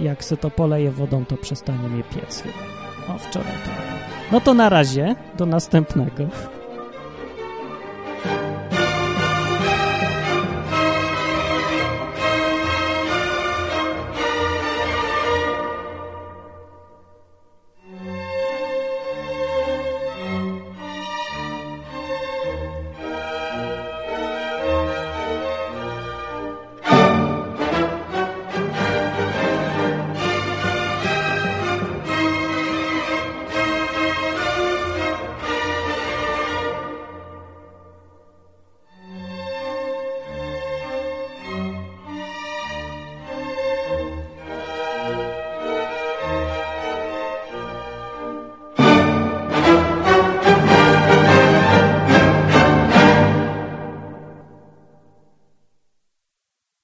jak 0.00 0.24
se 0.24 0.36
to 0.36 0.50
poleję 0.50 0.90
wodą, 0.90 1.24
to 1.24 1.36
przestanie 1.36 1.88
mnie 1.88 2.02
piec. 2.02 2.42
O, 3.08 3.18
wczoraj 3.18 3.52
to. 3.64 3.70
No 4.32 4.40
to 4.40 4.54
na 4.54 4.68
razie, 4.68 5.14
do 5.36 5.46
następnego. 5.46 6.24